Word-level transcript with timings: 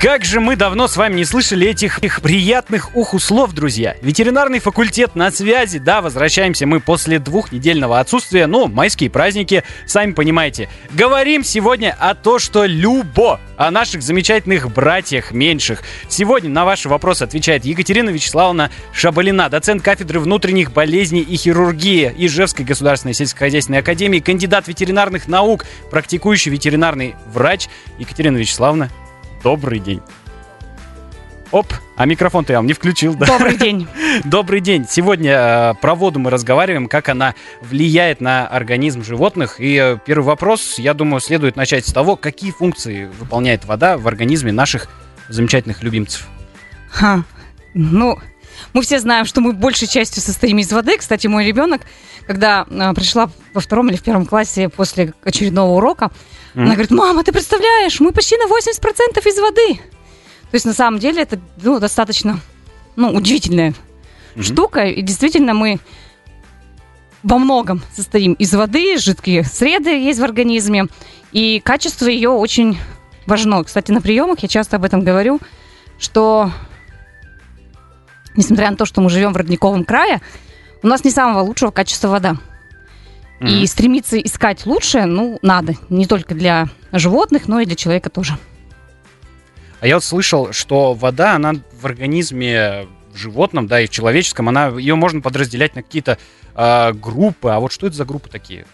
Как 0.00 0.24
же 0.24 0.38
мы 0.38 0.54
давно 0.54 0.86
с 0.86 0.96
вами 0.96 1.16
не 1.16 1.24
слышали 1.24 1.66
этих 1.66 1.98
их 1.98 2.22
приятных 2.22 2.94
уху 2.94 3.18
слов, 3.18 3.52
друзья. 3.52 3.96
Ветеринарный 4.00 4.60
факультет 4.60 5.16
на 5.16 5.32
связи. 5.32 5.80
Да, 5.80 6.02
возвращаемся 6.02 6.68
мы 6.68 6.78
после 6.78 7.18
двухнедельного 7.18 7.98
отсутствия. 7.98 8.46
Ну, 8.46 8.68
майские 8.68 9.10
праздники, 9.10 9.64
сами 9.86 10.12
понимаете. 10.12 10.68
Говорим 10.92 11.42
сегодня 11.42 11.96
о 11.98 12.14
том, 12.14 12.38
что 12.38 12.64
любо, 12.64 13.40
о 13.56 13.72
наших 13.72 14.02
замечательных 14.02 14.72
братьях 14.72 15.32
меньших. 15.32 15.82
Сегодня 16.08 16.48
на 16.48 16.64
ваши 16.64 16.88
вопросы 16.88 17.24
отвечает 17.24 17.64
Екатерина 17.64 18.10
Вячеславовна 18.10 18.70
Шабалина, 18.92 19.48
доцент 19.48 19.82
кафедры 19.82 20.20
внутренних 20.20 20.72
болезней 20.72 21.22
и 21.22 21.36
хирургии 21.36 22.14
Ижевской 22.16 22.64
государственной 22.64 23.14
сельскохозяйственной 23.14 23.80
академии, 23.80 24.20
кандидат 24.20 24.68
ветеринарных 24.68 25.26
наук, 25.26 25.64
практикующий 25.90 26.52
ветеринарный 26.52 27.16
врач. 27.32 27.66
Екатерина 27.98 28.36
Вячеславовна, 28.36 28.90
Добрый 29.42 29.78
день. 29.78 30.00
Оп, 31.50 31.66
а 31.96 32.04
микрофон-то 32.04 32.52
я 32.52 32.58
вам 32.58 32.66
не 32.66 32.74
включил, 32.74 33.14
да? 33.14 33.26
Добрый 33.26 33.56
день. 33.58 33.88
Добрый 34.24 34.60
день. 34.60 34.86
Сегодня 34.88 35.32
э, 35.32 35.74
про 35.80 35.94
воду 35.94 36.18
мы 36.18 36.30
разговариваем, 36.30 36.88
как 36.88 37.08
она 37.08 37.34
влияет 37.62 38.20
на 38.20 38.46
организм 38.46 39.02
животных. 39.02 39.58
И 39.58 39.78
э, 39.80 39.98
первый 40.04 40.24
вопрос, 40.24 40.78
я 40.78 40.92
думаю, 40.92 41.20
следует 41.20 41.56
начать 41.56 41.86
с 41.86 41.92
того, 41.92 42.16
какие 42.16 42.50
функции 42.50 43.10
выполняет 43.18 43.64
вода 43.64 43.96
в 43.96 44.06
организме 44.06 44.52
наших 44.52 44.88
замечательных 45.28 45.82
любимцев. 45.82 46.28
Ха. 46.90 47.22
Ну, 47.72 48.18
мы 48.72 48.82
все 48.82 48.98
знаем, 48.98 49.24
что 49.24 49.40
мы 49.40 49.52
большей 49.52 49.88
частью 49.88 50.22
состоим 50.22 50.58
из 50.58 50.72
воды. 50.72 50.96
Кстати, 50.98 51.26
мой 51.26 51.44
ребенок, 51.44 51.82
когда 52.26 52.66
э, 52.68 52.94
пришла 52.94 53.30
во 53.54 53.60
втором 53.60 53.88
или 53.88 53.96
в 53.96 54.02
первом 54.02 54.26
классе 54.26 54.68
после 54.68 55.14
очередного 55.24 55.76
урока, 55.76 56.06
mm-hmm. 56.06 56.62
она 56.62 56.72
говорит, 56.72 56.90
мама, 56.90 57.24
ты 57.24 57.32
представляешь, 57.32 58.00
мы 58.00 58.12
почти 58.12 58.36
на 58.36 58.46
80% 58.46 59.28
из 59.28 59.38
воды. 59.38 59.80
То 60.50 60.54
есть 60.54 60.64
на 60.64 60.72
самом 60.72 60.98
деле 60.98 61.22
это 61.22 61.40
ну, 61.62 61.78
достаточно 61.78 62.40
ну, 62.96 63.12
удивительная 63.12 63.70
mm-hmm. 63.70 64.42
штука. 64.42 64.86
И 64.86 65.02
действительно 65.02 65.54
мы 65.54 65.78
во 67.22 67.38
многом 67.38 67.82
состоим 67.94 68.34
из 68.34 68.54
воды, 68.54 68.98
жидкие 68.98 69.44
среды 69.44 69.90
есть 69.90 70.20
в 70.20 70.24
организме, 70.24 70.86
и 71.32 71.60
качество 71.60 72.06
ее 72.06 72.30
очень 72.30 72.78
важно. 73.26 73.62
Кстати, 73.64 73.90
на 73.90 74.00
приемах 74.00 74.40
я 74.40 74.48
часто 74.48 74.76
об 74.76 74.84
этом 74.84 75.04
говорю, 75.04 75.40
что 75.98 76.50
несмотря 78.36 78.70
на 78.70 78.76
то, 78.76 78.84
что 78.84 79.00
мы 79.00 79.10
живем 79.10 79.32
в 79.32 79.36
родниковом 79.36 79.84
крае, 79.84 80.20
у 80.82 80.86
нас 80.86 81.04
не 81.04 81.10
самого 81.10 81.40
лучшего 81.40 81.70
качества 81.70 82.08
вода. 82.08 82.36
Mm-hmm. 83.40 83.48
И 83.48 83.66
стремиться 83.66 84.18
искать 84.18 84.66
лучшее, 84.66 85.06
ну, 85.06 85.38
надо. 85.42 85.74
Не 85.88 86.06
только 86.06 86.34
для 86.34 86.68
животных, 86.92 87.46
но 87.48 87.60
и 87.60 87.66
для 87.66 87.76
человека 87.76 88.10
тоже. 88.10 88.36
А 89.80 89.86
я 89.86 89.94
вот 89.94 90.04
слышал, 90.04 90.52
что 90.52 90.94
вода, 90.94 91.34
она 91.34 91.54
в 91.80 91.86
организме 91.86 92.86
в 93.12 93.16
животном, 93.16 93.66
да, 93.66 93.80
и 93.80 93.86
в 93.86 93.90
человеческом, 93.90 94.48
она, 94.48 94.68
ее 94.68 94.96
можно 94.96 95.20
подразделять 95.20 95.76
на 95.76 95.82
какие-то 95.82 96.18
э, 96.54 96.92
группы. 96.92 97.50
А 97.50 97.60
вот 97.60 97.72
что 97.72 97.86
это 97.86 97.96
за 97.96 98.04
группы 98.04 98.28
такие? 98.28 98.66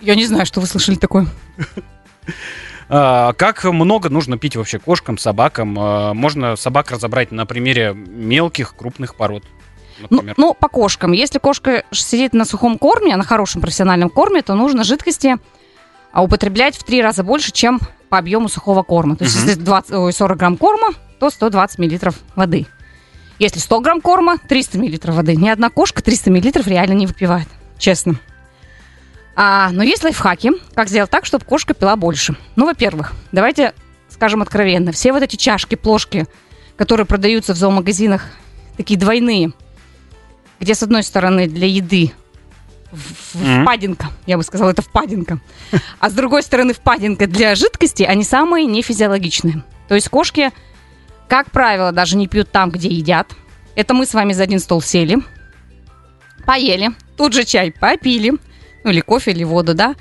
Я 0.00 0.14
не 0.14 0.26
знаю, 0.26 0.44
что 0.44 0.60
вы 0.60 0.66
слышали 0.66 0.96
такое. 0.96 1.26
А, 2.96 3.32
как 3.32 3.64
много 3.64 4.08
нужно 4.08 4.38
пить 4.38 4.54
вообще 4.54 4.78
кошкам, 4.78 5.18
собакам? 5.18 5.76
А, 5.76 6.14
можно 6.14 6.54
собак 6.54 6.92
разобрать 6.92 7.32
на 7.32 7.44
примере 7.44 7.92
мелких, 7.92 8.76
крупных 8.76 9.16
пород. 9.16 9.42
Ну, 10.10 10.22
ну, 10.36 10.54
по 10.54 10.68
кошкам. 10.68 11.10
Если 11.10 11.40
кошка 11.40 11.82
сидит 11.90 12.34
на 12.34 12.44
сухом 12.44 12.78
корме, 12.78 13.16
на 13.16 13.24
хорошем 13.24 13.60
профессиональном 13.60 14.10
корме, 14.10 14.42
то 14.42 14.54
нужно 14.54 14.84
жидкости 14.84 15.38
а, 16.12 16.22
употреблять 16.22 16.76
в 16.76 16.84
три 16.84 17.02
раза 17.02 17.24
больше, 17.24 17.50
чем 17.50 17.80
по 18.10 18.18
объему 18.18 18.48
сухого 18.48 18.84
корма. 18.84 19.16
То 19.16 19.24
есть, 19.24 19.36
угу. 19.36 19.48
если 19.48 19.60
20, 19.60 20.16
40 20.16 20.38
грамм 20.38 20.56
корма, 20.56 20.90
то 21.18 21.30
120 21.30 21.80
миллилитров 21.80 22.20
воды. 22.36 22.66
Если 23.40 23.58
100 23.58 23.80
грамм 23.80 24.00
корма, 24.02 24.38
300 24.38 24.78
миллилитров 24.78 25.16
воды. 25.16 25.34
Ни 25.34 25.48
одна 25.48 25.68
кошка 25.68 26.00
300 26.00 26.30
миллилитров 26.30 26.68
реально 26.68 26.92
не 26.92 27.06
выпивает. 27.08 27.48
Честно. 27.76 28.20
А, 29.36 29.70
но 29.70 29.82
есть 29.82 30.04
лайфхаки, 30.04 30.52
как 30.74 30.88
сделать 30.88 31.10
так, 31.10 31.24
чтобы 31.26 31.44
кошка 31.44 31.74
пила 31.74 31.96
больше. 31.96 32.36
Ну, 32.56 32.66
во-первых, 32.66 33.12
давайте 33.32 33.74
скажем 34.08 34.42
откровенно. 34.42 34.92
Все 34.92 35.12
вот 35.12 35.22
эти 35.22 35.36
чашки, 35.36 35.74
плошки, 35.74 36.26
которые 36.76 37.06
продаются 37.06 37.52
в 37.52 37.56
зоомагазинах, 37.56 38.24
такие 38.76 38.98
двойные, 38.98 39.52
где 40.60 40.74
с 40.74 40.82
одной 40.82 41.02
стороны 41.02 41.48
для 41.48 41.66
еды 41.66 42.12
впадинка, 42.92 44.06
я 44.26 44.36
бы 44.36 44.44
сказала, 44.44 44.70
это 44.70 44.82
впадинка, 44.82 45.40
а 45.98 46.10
с 46.10 46.12
другой 46.12 46.42
стороны 46.42 46.72
впадинка 46.72 47.26
для 47.26 47.54
жидкости, 47.56 48.04
они 48.04 48.22
самые 48.22 48.66
нефизиологичные. 48.66 49.64
То 49.88 49.94
есть 49.96 50.08
кошки, 50.08 50.52
как 51.28 51.50
правило, 51.50 51.90
даже 51.90 52.16
не 52.16 52.28
пьют 52.28 52.50
там, 52.50 52.70
где 52.70 52.88
едят. 52.88 53.32
Это 53.74 53.94
мы 53.94 54.06
с 54.06 54.14
вами 54.14 54.32
за 54.32 54.44
один 54.44 54.60
стол 54.60 54.80
сели, 54.80 55.18
поели, 56.46 56.92
тут 57.16 57.32
же 57.32 57.44
чай 57.44 57.72
попили, 57.72 58.34
или 58.90 59.00
кофе, 59.00 59.32
или 59.32 59.44
воду, 59.44 59.74
да. 59.74 59.94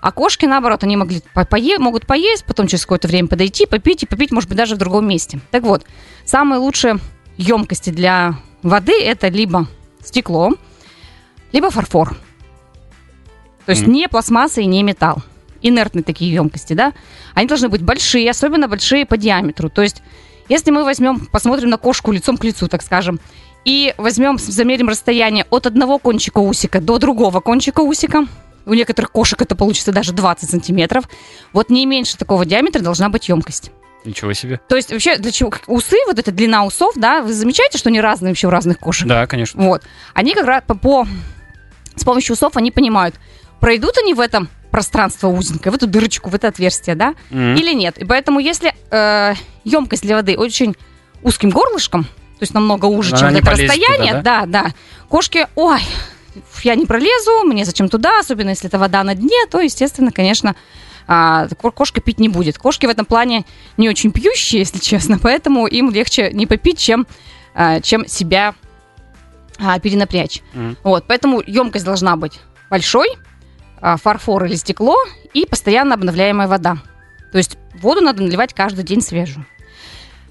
А 0.00 0.12
кошки, 0.12 0.46
наоборот, 0.46 0.82
они 0.82 0.96
могли 0.96 1.22
пое- 1.34 1.78
могут 1.78 2.06
поесть, 2.06 2.44
потом 2.44 2.66
через 2.66 2.84
какое-то 2.84 3.06
время 3.06 3.28
подойти, 3.28 3.66
попить 3.66 4.02
и 4.02 4.06
попить, 4.06 4.30
может 4.30 4.48
быть, 4.48 4.56
даже 4.56 4.74
в 4.74 4.78
другом 4.78 5.06
месте. 5.06 5.40
Так 5.50 5.62
вот, 5.62 5.84
самые 6.24 6.58
лучшие 6.58 6.98
емкости 7.36 7.90
для 7.90 8.36
воды 8.62 8.92
это 9.02 9.28
либо 9.28 9.66
стекло, 10.02 10.54
либо 11.52 11.70
фарфор. 11.70 12.16
То 13.66 13.72
есть 13.72 13.84
mm. 13.84 13.90
не 13.90 14.08
пластмасса 14.08 14.62
и 14.62 14.66
не 14.66 14.82
металл. 14.82 15.22
Инертные 15.62 16.02
такие 16.02 16.32
емкости, 16.32 16.72
да. 16.72 16.94
Они 17.34 17.46
должны 17.46 17.68
быть 17.68 17.82
большие, 17.82 18.30
особенно 18.30 18.68
большие 18.68 19.04
по 19.04 19.18
диаметру. 19.18 19.68
То 19.68 19.82
есть, 19.82 20.02
если 20.48 20.70
мы 20.70 20.84
возьмем, 20.84 21.26
посмотрим 21.26 21.68
на 21.68 21.76
кошку 21.76 22.12
лицом 22.12 22.38
к 22.38 22.44
лицу, 22.44 22.68
так 22.68 22.82
скажем, 22.82 23.20
и 23.64 23.94
возьмем, 23.98 24.38
замерим 24.38 24.88
расстояние 24.88 25.46
от 25.50 25.66
одного 25.66 25.98
кончика 25.98 26.38
усика 26.38 26.80
до 26.80 26.98
другого 26.98 27.40
кончика 27.40 27.80
усика. 27.80 28.26
У 28.66 28.74
некоторых 28.74 29.10
кошек 29.10 29.40
это 29.40 29.56
получится 29.56 29.92
даже 29.92 30.12
20 30.12 30.50
сантиметров. 30.50 31.04
Вот 31.52 31.70
не 31.70 31.86
меньше 31.86 32.16
такого 32.16 32.44
диаметра 32.44 32.80
должна 32.80 33.08
быть 33.08 33.28
емкость. 33.28 33.72
Ничего 34.04 34.32
себе. 34.32 34.60
То 34.68 34.76
есть 34.76 34.90
вообще 34.92 35.18
для 35.18 35.30
чего 35.30 35.52
усы, 35.66 35.96
вот 36.06 36.18
эта 36.18 36.32
длина 36.32 36.64
усов, 36.64 36.94
да, 36.96 37.22
вы 37.22 37.32
замечаете, 37.32 37.78
что 37.78 37.90
они 37.90 38.00
разные 38.00 38.30
вообще 38.30 38.46
у 38.46 38.50
разных 38.50 38.78
кошек? 38.78 39.06
Да, 39.06 39.26
конечно. 39.26 39.62
Вот. 39.62 39.82
Они 40.14 40.34
как 40.34 40.46
раз 40.46 40.62
по, 40.66 40.74
по 40.74 41.06
с 41.96 42.04
помощью 42.04 42.34
усов 42.34 42.56
они 42.56 42.70
понимают, 42.70 43.14
пройдут 43.60 43.98
они 43.98 44.14
в 44.14 44.20
этом 44.20 44.48
пространство 44.70 45.28
узенькое, 45.28 45.72
в 45.72 45.76
эту 45.76 45.86
дырочку, 45.86 46.30
в 46.30 46.34
это 46.34 46.48
отверстие, 46.48 46.96
да, 46.96 47.14
mm-hmm. 47.30 47.56
или 47.56 47.74
нет. 47.74 47.98
И 47.98 48.04
поэтому 48.04 48.38
если 48.38 48.74
э, 48.90 49.34
емкость 49.64 50.02
для 50.02 50.16
воды 50.16 50.36
очень 50.38 50.76
узким 51.22 51.50
горлышком, 51.50 52.06
то 52.40 52.44
есть 52.44 52.54
намного 52.54 52.86
уже, 52.86 53.14
чем 53.18 53.28
это 53.28 53.50
расстояние. 53.50 54.14
Туда, 54.14 54.22
да? 54.22 54.46
да, 54.46 54.62
да. 54.62 54.74
Кошки, 55.10 55.46
ой, 55.56 55.80
я 56.62 56.74
не 56.74 56.86
пролезу, 56.86 57.44
мне 57.44 57.66
зачем 57.66 57.90
туда, 57.90 58.18
особенно 58.18 58.48
если 58.48 58.66
это 58.66 58.78
вода 58.78 59.04
на 59.04 59.14
дне, 59.14 59.44
то, 59.50 59.60
естественно, 59.60 60.10
конечно, 60.10 60.56
а, 61.06 61.48
кошка 61.48 62.00
пить 62.00 62.18
не 62.18 62.30
будет. 62.30 62.56
Кошки 62.56 62.86
в 62.86 62.88
этом 62.88 63.04
плане 63.04 63.44
не 63.76 63.90
очень 63.90 64.10
пьющие, 64.10 64.60
если 64.60 64.78
честно, 64.78 65.18
поэтому 65.22 65.66
им 65.66 65.90
легче 65.90 66.30
не 66.32 66.46
попить, 66.46 66.78
чем, 66.78 67.06
а, 67.54 67.80
чем 67.80 68.08
себя 68.08 68.54
а, 69.58 69.78
перенапрячь. 69.78 70.40
Mm. 70.54 70.78
Вот, 70.82 71.04
поэтому 71.06 71.42
емкость 71.46 71.84
должна 71.84 72.16
быть 72.16 72.40
большой, 72.70 73.18
фарфор 73.82 74.46
или 74.46 74.54
стекло 74.54 74.96
и 75.34 75.44
постоянно 75.44 75.94
обновляемая 75.94 76.48
вода. 76.48 76.78
То 77.32 77.36
есть 77.36 77.58
воду 77.74 78.00
надо 78.00 78.22
наливать 78.22 78.54
каждый 78.54 78.82
день 78.82 79.02
свежую. 79.02 79.44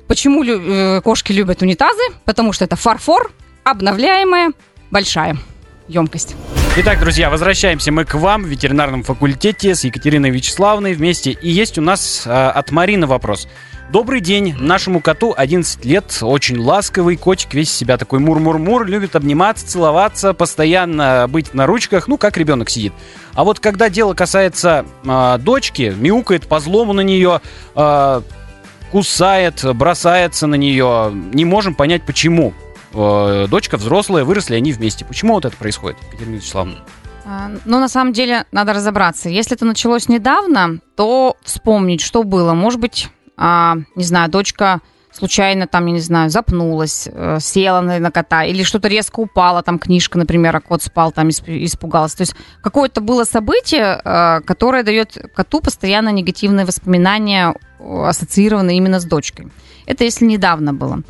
Почему 0.09 0.42
лю- 0.42 0.59
э, 0.59 1.02
кошки 1.02 1.31
любят 1.31 1.62
унитазы? 1.62 2.02
Потому 2.25 2.52
что 2.52 2.66
это 2.66 2.75
фарфор, 2.75 3.31
обновляемая, 3.64 4.53
большая 4.90 5.38
емкость. 5.88 6.36
Итак, 6.78 7.00
друзья, 7.00 7.30
возвращаемся 7.30 7.92
мы 7.92 8.06
к 8.06 8.16
вам 8.16 8.42
в 8.42 8.48
ветеринарном 8.48 9.04
факультете 9.04 9.75
с 9.75 9.83
Екатериной 9.83 10.31
Вячеславовной 10.31 10.95
вместе. 10.95 11.30
И 11.31 11.51
есть 11.51 11.78
у 11.78 11.81
нас 11.81 12.24
э, 12.25 12.31
от 12.31 12.72
Марины 12.72 13.06
вопрос. 13.06 13.48
Добрый 13.92 14.19
день. 14.19 14.56
Нашему 14.57 15.00
коту 15.00 15.31
11 15.38 15.86
лет, 15.86 16.18
очень 16.22 16.57
ласковый 16.57 17.16
котик, 17.16 17.54
весь 17.54 17.72
себя 17.72 17.98
такой 17.98 18.18
мур-мур-мур, 18.18 18.88
любит 18.88 19.16
обниматься, 19.16 19.68
целоваться, 19.68 20.33
постоянно 20.33 21.28
быть 21.30 21.54
на 21.54 21.68
ручках, 21.68 22.07
ну, 22.07 22.18
как 22.18 22.36
ребенок 22.38 22.72
сидит. 22.72 22.94
А 23.36 23.44
вот 23.44 23.60
когда 23.60 23.89
дело 23.89 24.16
касается 24.16 24.88
э, 25.06 25.38
дочки, 25.39 25.94
мяукает 25.95 26.48
по 26.48 26.60
злому 26.60 26.94
на 26.94 27.01
нее, 27.01 27.42
э, 27.75 28.22
кусает, 28.91 29.63
бросается 29.75 30.47
на 30.47 30.56
нее. 30.56 31.12
Не 31.13 31.45
можем 31.45 31.75
понять, 31.75 32.03
почему. 32.03 32.53
Э, 32.94 33.47
дочка 33.50 33.77
взрослая, 33.77 34.24
выросли 34.24 34.56
они 34.56 34.74
вместе. 34.74 35.06
Почему 35.06 35.33
вот 35.36 35.45
это 35.45 35.56
происходит, 35.56 35.97
Екатерина 36.07 36.36
Вячеславовна? 36.36 36.80
А, 37.25 37.51
ну, 37.65 37.80
на 37.80 37.88
самом 37.88 38.13
деле, 38.13 38.45
надо 38.51 38.74
разобраться. 38.74 39.30
Если 39.30 39.56
это 39.56 39.65
началось 39.65 40.09
недавно, 40.09 40.80
то 40.95 41.38
вспомнить, 41.44 42.01
что 42.01 42.24
было. 42.24 42.53
Может 42.53 42.80
быть, 42.80 43.09
а, 43.38 43.75
не 43.95 44.03
знаю, 44.03 44.30
дочка 44.31 44.81
случайно 45.11 45.67
там, 45.67 45.85
я 45.88 45.94
не 45.94 46.00
знаю, 46.00 46.29
запнулась, 46.29 47.07
э, 47.11 47.38
села 47.39 47.81
на, 47.81 48.00
на 48.00 48.11
кота, 48.11 48.44
или 48.44 48.63
что-то 48.63 48.88
резко 48.88 49.19
упало, 49.19 49.63
там 49.63 49.79
книжка, 49.79 50.17
например, 50.17 50.56
а 50.56 50.61
кот 50.61 50.81
спал, 50.83 51.11
там 51.11 51.29
испугался. 51.29 52.17
То 52.17 52.21
есть 52.21 52.35
какое-то 52.61 53.01
было 53.01 53.23
событие, 53.23 54.01
э, 54.03 54.41
которое 54.41 54.83
дает 54.83 55.17
коту 55.35 55.61
постоянно 55.61 56.09
негативные 56.09 56.65
воспоминания, 56.65 57.56
ассоциированные 57.79 58.77
именно 58.77 59.00
с 59.00 59.06
дочкой. 59.06 59.47
Это 59.85 60.03
если 60.03 60.25
недавно 60.25 60.73
было. 60.73 61.01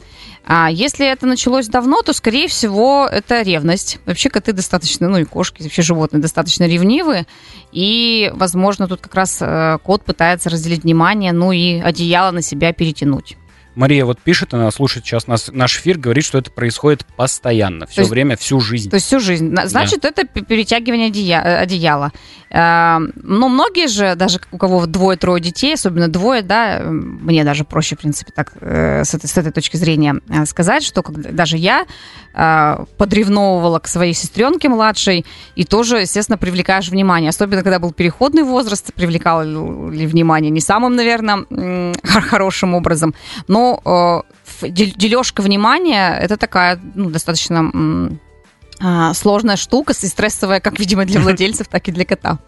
А 0.52 0.72
если 0.72 1.06
это 1.06 1.28
началось 1.28 1.68
давно, 1.68 2.02
то, 2.02 2.12
скорее 2.12 2.48
всего, 2.48 3.08
это 3.12 3.44
ревность. 3.44 4.00
Вообще 4.06 4.30
коты 4.30 4.52
достаточно, 4.52 5.08
ну 5.08 5.18
и 5.18 5.24
кошки, 5.24 5.62
вообще 5.62 5.84
животные 5.84 6.22
достаточно 6.22 6.64
ревнивые. 6.64 7.28
И, 7.72 8.32
возможно, 8.34 8.88
тут 8.88 9.02
как 9.02 9.14
раз 9.14 9.38
э, 9.42 9.78
кот 9.84 10.04
пытается 10.06 10.50
разделить 10.50 10.84
внимание, 10.84 11.34
ну 11.34 11.52
и 11.52 11.80
одеяло 11.80 12.32
на 12.32 12.42
себя 12.42 12.74
перетянуть. 12.74 13.38
Мария 13.80 14.04
вот 14.04 14.20
пишет, 14.20 14.54
она 14.54 14.70
слушает 14.72 15.06
сейчас 15.06 15.26
нас, 15.26 15.50
наш 15.54 15.78
эфир, 15.78 15.98
говорит, 15.98 16.26
что 16.26 16.38
это 16.38 16.52
происходит 16.52 17.06
постоянно, 17.16 17.88
все 17.88 18.02
есть, 18.02 18.12
время, 18.12 18.36
всю 18.36 18.60
жизнь. 18.60 18.90
То 18.90 18.96
есть 18.96 19.06
всю 19.06 19.22
жизнь. 19.22 19.56
Значит, 19.64 20.02
да. 20.02 20.10
это 20.10 20.26
перетягивание 20.26 21.08
одеяла. 21.08 22.12
Э, 22.50 22.98
но 23.16 23.48
многие 23.48 23.88
же, 23.88 24.16
даже 24.16 24.42
у 24.52 24.58
кого 24.58 24.86
двое-трое 24.86 25.42
детей, 25.42 25.76
особенно 25.76 26.10
двое, 26.10 26.42
да, 26.42 26.82
мне 26.84 27.46
даже 27.46 27.64
проще, 27.64 27.96
в 27.96 28.00
принципе, 28.00 28.34
так 28.36 28.52
э, 28.60 29.06
с 29.06 29.14
этой, 29.14 29.28
с 29.28 29.38
этой 29.38 29.54
точки 29.54 29.78
зрения 29.78 30.20
э, 30.28 30.46
сказать, 30.46 30.84
что 30.84 31.02
даже 31.10 31.56
я 31.56 31.86
подревновывала 32.32 33.80
к 33.80 33.88
своей 33.88 34.14
сестренке 34.14 34.70
младшей, 34.70 35.26
и 35.56 35.66
тоже, 35.66 36.02
естественно, 36.02 36.38
привлекаешь 36.38 36.90
внимание. 36.90 37.30
Особенно, 37.30 37.64
когда 37.64 37.80
был 37.80 37.92
переходный 37.92 38.44
возраст, 38.44 38.94
привлекал 38.94 39.44
ли 39.44 40.06
внимание 40.06 40.52
не 40.52 40.62
самым, 40.62 40.96
наверное, 40.96 41.46
хорошим 42.04 42.76
образом. 42.76 43.14
Но 43.48 43.82
ну, 43.84 44.24
дележка 44.70 45.42
внимания 45.42 46.18
это 46.20 46.38
такая 46.38 46.80
ну, 46.96 47.10
достаточно 47.10 47.72
а, 48.80 49.14
сложная 49.14 49.58
штука, 49.58 49.94
и 50.00 50.08
стрессовая, 50.08 50.60
как, 50.60 50.80
видимо, 50.80 51.06
для 51.06 51.20
владельцев, 51.22 51.68
так 51.68 51.88
и 51.88 51.92
для 51.92 52.06
кота. 52.06 52.40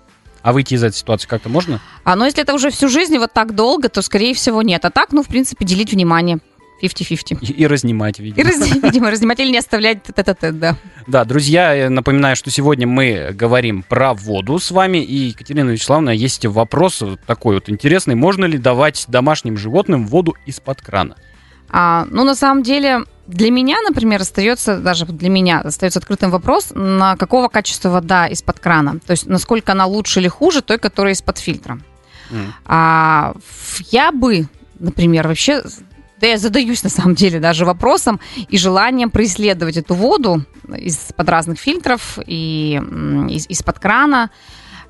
А 0.41 0.53
выйти 0.53 0.73
из 0.73 0.83
этой 0.83 0.95
ситуации 0.95 1.27
как-то 1.27 1.49
можно? 1.49 1.79
А, 2.03 2.15
ну, 2.15 2.25
если 2.25 2.41
это 2.41 2.53
уже 2.53 2.71
всю 2.71 2.89
жизнь 2.89 3.17
вот 3.17 3.31
так 3.31 3.53
долго, 3.53 3.89
то, 3.89 4.01
скорее 4.01 4.33
всего, 4.33 4.61
нет. 4.61 4.83
А 4.85 4.89
так, 4.89 5.11
ну, 5.11 5.21
в 5.21 5.27
принципе, 5.27 5.65
делить 5.65 5.91
внимание. 5.91 6.39
50-50. 6.81 7.39
И, 7.41 7.53
и 7.53 7.67
разнимать, 7.67 8.19
видимо. 8.19 8.41
И, 8.41 8.43
раз, 8.43 8.71
видимо, 8.83 9.11
разнимать 9.11 9.39
или 9.39 9.51
не 9.51 9.57
оставлять 9.57 10.03
тет-а-тет, 10.03 10.59
да. 10.59 10.77
Да, 11.07 11.25
друзья, 11.25 11.89
напоминаю, 11.89 12.35
что 12.35 12.49
сегодня 12.51 12.87
мы 12.87 13.31
говорим 13.33 13.83
про 13.83 14.13
воду 14.13 14.59
с 14.59 14.71
вами. 14.71 14.99
И, 14.99 15.29
Екатерина 15.29 15.69
Вячеславовна, 15.69 16.09
есть 16.11 16.45
вопрос 16.45 17.03
такой 17.25 17.55
вот 17.55 17.69
интересный. 17.69 18.15
Можно 18.15 18.45
ли 18.45 18.57
давать 18.57 19.05
домашним 19.07 19.57
животным 19.57 20.07
воду 20.07 20.35
из-под 20.45 20.81
крана? 20.81 21.15
А, 21.69 22.05
ну, 22.09 22.23
на 22.23 22.35
самом 22.35 22.63
деле, 22.63 23.05
для 23.27 23.49
меня, 23.49 23.77
например, 23.81 24.21
остается, 24.21 24.79
даже 24.79 25.05
для 25.05 25.29
меня 25.29 25.61
остается 25.61 25.99
открытым 25.99 26.29
вопрос, 26.29 26.71
на 26.73 27.15
какого 27.15 27.47
качества 27.47 27.89
вода 27.89 28.27
из-под 28.27 28.59
крана. 28.59 28.99
То 28.99 29.11
есть, 29.11 29.25
насколько 29.25 29.71
она 29.71 29.85
лучше 29.85 30.19
или 30.19 30.27
хуже 30.27 30.61
той, 30.61 30.77
которая 30.77 31.13
из-под 31.13 31.37
фильтра. 31.37 31.79
Mm. 32.29 32.45
А, 32.65 33.33
я 33.91 34.11
бы, 34.11 34.47
например, 34.79 35.27
вообще 35.27 35.63
да 36.21 36.27
я 36.27 36.37
задаюсь 36.37 36.83
на 36.83 36.89
самом 36.89 37.15
деле 37.15 37.39
даже 37.39 37.65
вопросом 37.65 38.19
и 38.47 38.57
желанием 38.57 39.09
происследовать 39.09 39.77
эту 39.77 39.95
воду 39.95 40.45
из-под 40.77 41.27
разных 41.27 41.59
фильтров 41.59 42.19
и 42.25 42.79
из- 43.29 43.49
из-под 43.49 43.79
крана. 43.79 44.29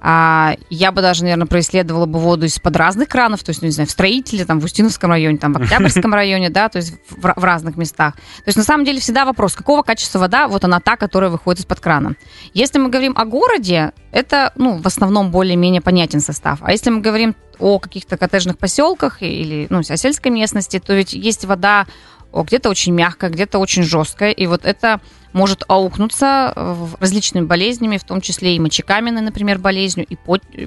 А, 0.04 0.56
я 0.72 0.92
бы 0.92 1.02
даже, 1.02 1.22
наверное, 1.22 1.46
происследовала 1.46 2.08
бы 2.08 2.18
воду 2.18 2.48
из-под 2.48 2.76
разных 2.76 3.08
кранов, 3.08 3.44
то 3.44 3.52
есть, 3.52 3.62
ну, 3.62 3.68
не 3.68 3.72
знаю, 3.72 3.88
в 3.88 3.92
строителе, 3.92 4.46
там, 4.46 4.60
в 4.60 4.64
Устиновском 4.66 5.12
районе, 5.12 5.38
там, 5.38 5.54
в 5.54 5.58
Октябрьском 5.62 6.12
районе, 6.12 6.50
да, 6.50 6.70
то 6.70 6.78
есть 6.78 6.96
в, 7.08 7.22
в 7.22 7.44
разных 7.44 7.78
местах. 7.78 8.16
То 8.16 8.48
есть, 8.48 8.58
на 8.58 8.64
самом 8.64 8.84
деле, 8.84 9.00
всегда 9.00 9.26
вопрос, 9.26 9.54
какого 9.54 9.84
качества 9.84 10.18
вода, 10.18 10.48
вот 10.48 10.64
она 10.66 10.80
та, 10.80 10.96
которая 10.98 11.30
выходит 11.30 11.62
из-под 11.62 11.80
крана. 11.82 12.16
Если 12.56 12.80
мы 12.80 12.90
говорим 12.90 13.14
о 13.16 13.26
городе, 13.26 13.92
это, 14.12 14.52
ну, 14.56 14.78
в 14.78 14.86
основном 14.86 15.32
более-менее 15.32 15.82
понятен 15.82 16.20
состав. 16.20 16.60
А 16.62 16.72
если 16.72 16.90
мы 16.90 17.02
говорим 17.02 17.36
о 17.60 17.80
каких-то 17.80 18.18
коттеджных 18.18 18.58
поселках 18.58 19.22
или, 19.22 19.68
ну, 19.70 19.80
о 19.80 19.98
сельской 19.98 20.32
местности, 20.32 20.80
то 20.80 20.94
ведь 20.94 21.14
есть 21.14 21.46
вода 21.46 21.86
где-то 22.34 22.70
очень 22.70 22.94
мягкая, 22.94 23.30
где-то 23.30 23.60
очень 23.60 23.84
жесткая, 23.84 24.32
и 24.32 24.48
вот 24.48 24.66
это 24.66 25.02
может 25.34 25.64
аукнуться 25.68 26.54
э, 26.56 26.88
различными 27.00 27.46
болезнями, 27.46 27.98
в 27.98 28.04
том 28.04 28.22
числе 28.22 28.56
и 28.56 28.60
мочекаменной, 28.60 29.22
например, 29.22 29.60
болезнью, 29.60 30.06
и 30.10 30.18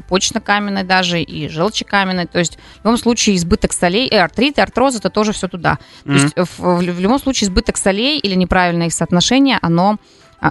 почечно-каменной 0.00 0.84
даже, 0.84 1.20
и 1.20 1.48
желчекаменной. 1.48 2.26
То 2.26 2.38
есть 2.38 2.58
в 2.80 2.84
любом 2.84 2.96
случае 2.96 3.36
избыток 3.36 3.72
солей, 3.72 4.08
и 4.08 4.14
артрит, 4.14 4.58
и 4.58 4.60
артроз, 4.60 4.96
это 4.96 5.10
тоже 5.10 5.32
все 5.32 5.48
туда. 5.48 5.78
Mm-hmm. 6.04 6.04
То 6.06 6.12
есть 6.12 6.32
э, 6.36 6.44
в, 6.44 6.76
в 6.76 7.00
любом 7.00 7.18
случае 7.18 7.48
избыток 7.48 7.76
солей 7.76 8.18
или 8.18 8.34
неправильное 8.34 8.86
их 8.86 8.94
соотношение, 8.94 9.58
оно 9.60 9.98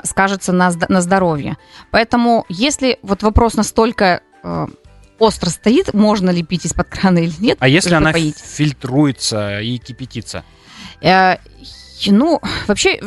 скажется 0.03 0.51
на, 0.51 0.71
на 0.89 1.01
здоровье. 1.01 1.57
Поэтому 1.91 2.45
если 2.49 2.99
вот 3.01 3.23
вопрос 3.23 3.55
настолько 3.55 4.21
э, 4.43 4.67
остро 5.19 5.49
стоит, 5.49 5.93
можно 5.93 6.29
ли 6.29 6.43
пить 6.43 6.65
из-под 6.65 6.87
крана 6.87 7.19
или 7.19 7.33
нет. 7.39 7.57
А 7.59 7.67
если 7.67 7.93
она 7.93 8.11
поить? 8.11 8.37
фильтруется 8.37 9.59
и 9.59 9.77
кипятится? 9.77 10.43
Э, 11.01 11.37
ну, 12.07 12.41
вообще, 12.67 12.99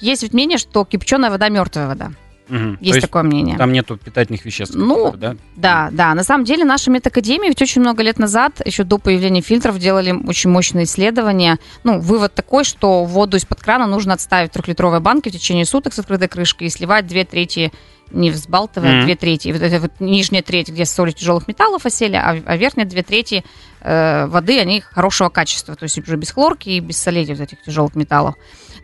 есть 0.00 0.22
ведь 0.22 0.32
мнение, 0.32 0.58
что 0.58 0.84
кипяченая 0.84 1.30
вода 1.30 1.48
мертвая 1.48 1.86
вода. 1.86 2.12
Угу. 2.48 2.76
Есть, 2.80 3.00
такое 3.00 3.22
мнение. 3.22 3.56
Там 3.56 3.72
нету 3.72 3.96
питательных 3.96 4.44
веществ. 4.44 4.74
Ну, 4.74 5.12
да? 5.16 5.36
да, 5.56 5.88
да. 5.90 6.14
На 6.14 6.24
самом 6.24 6.44
деле, 6.44 6.64
наша 6.64 6.90
медакадемия 6.90 7.48
ведь 7.48 7.62
очень 7.62 7.80
много 7.80 8.02
лет 8.02 8.18
назад, 8.18 8.60
еще 8.64 8.84
до 8.84 8.98
появления 8.98 9.40
фильтров, 9.40 9.78
делали 9.78 10.12
очень 10.12 10.50
мощные 10.50 10.84
исследования. 10.84 11.58
Ну, 11.84 12.00
вывод 12.00 12.34
такой, 12.34 12.64
что 12.64 13.04
воду 13.04 13.36
из-под 13.38 13.60
крана 13.60 13.86
нужно 13.86 14.14
отставить 14.14 14.50
в 14.50 14.54
трехлитровой 14.54 15.00
банке 15.00 15.30
в 15.30 15.32
течение 15.32 15.64
суток 15.64 15.94
с 15.94 15.98
открытой 15.98 16.28
крышкой 16.28 16.66
и 16.66 16.70
сливать 16.70 17.06
две 17.06 17.24
трети 17.24 17.72
не 18.10 18.30
взбалтывая, 18.30 19.00
mm-hmm. 19.00 19.04
две 19.04 19.16
трети. 19.16 19.48
Вот 19.50 19.62
это 19.62 19.80
вот 19.80 19.92
нижняя 19.98 20.42
треть, 20.42 20.68
где 20.68 20.84
соли 20.84 21.12
тяжелых 21.12 21.48
металлов 21.48 21.86
осели, 21.86 22.16
а, 22.16 22.36
а 22.44 22.56
верхняя 22.56 22.86
две 22.86 23.02
трети 23.02 23.44
э, 23.80 24.26
воды, 24.26 24.60
они 24.60 24.80
хорошего 24.80 25.30
качества. 25.30 25.74
То 25.74 25.84
есть 25.84 25.98
уже 25.98 26.16
без 26.16 26.30
хлорки 26.30 26.68
и 26.68 26.80
без 26.80 26.98
солей 26.98 27.24
вот 27.24 27.40
этих 27.40 27.62
тяжелых 27.62 27.96
металлов. 27.96 28.34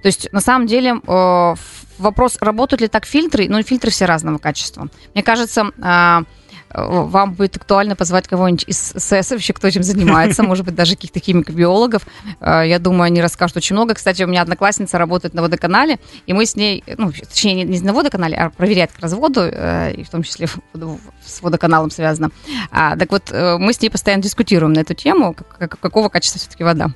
То 0.03 0.07
есть, 0.07 0.33
на 0.33 0.41
самом 0.41 0.67
деле, 0.67 0.95
э, 1.07 1.55
вопрос, 2.01 2.39
работают 2.41 2.81
ли 2.81 2.89
так 2.89 3.07
фильтры, 3.07 3.49
ну, 3.49 3.63
фильтры 3.63 3.91
все 3.91 4.07
разного 4.07 4.39
качества. 4.39 4.89
Мне 5.15 5.23
кажется, 5.23 5.71
э, 5.79 6.25
вам 6.73 7.35
будет 7.35 7.57
актуально 7.57 7.97
позвать 7.97 8.29
кого-нибудь 8.29 8.65
из 8.67 8.95
вообще 9.11 9.53
кто 9.53 9.67
этим 9.67 9.83
занимается, 9.83 10.43
может 10.45 10.65
быть, 10.65 10.75
даже 10.75 10.95
каких-то 10.95 11.21
химико-биологов. 11.21 12.07
Э, 12.41 12.63
я 12.67 12.79
думаю, 12.79 13.05
они 13.05 13.21
расскажут 13.21 13.57
очень 13.57 13.75
много. 13.75 13.95
Кстати, 13.95 14.23
у 14.23 14.27
меня 14.27 14.43
одноклассница 14.43 14.99
работает 14.99 15.35
на 15.35 15.43
водоканале, 15.43 15.99
и 16.27 16.33
мы 16.33 16.47
с 16.47 16.57
ней, 16.57 16.85
ну, 16.97 17.13
точнее, 17.13 17.65
не 17.65 17.81
на 17.81 17.93
водоканале, 17.93 18.37
а 18.37 18.51
проверяет 18.51 18.93
как 18.93 19.03
раз 19.03 19.13
воду, 19.15 19.43
э, 19.43 19.93
и 19.95 20.05
в 20.05 20.11
том 20.11 20.23
числе 20.23 20.49
с 21.25 21.43
водоканалом 21.43 21.91
связано. 21.91 22.31
А, 22.71 22.97
так 22.97 23.11
вот, 23.11 23.31
э, 23.31 23.57
мы 23.59 23.73
с 23.73 23.81
ней 23.81 23.91
постоянно 23.91 24.23
дискутируем 24.23 24.73
на 24.73 24.81
эту 24.81 24.95
тему, 24.95 25.35
какого 25.59 26.09
качества 26.09 26.39
все-таки 26.39 26.65
вода. 26.65 26.91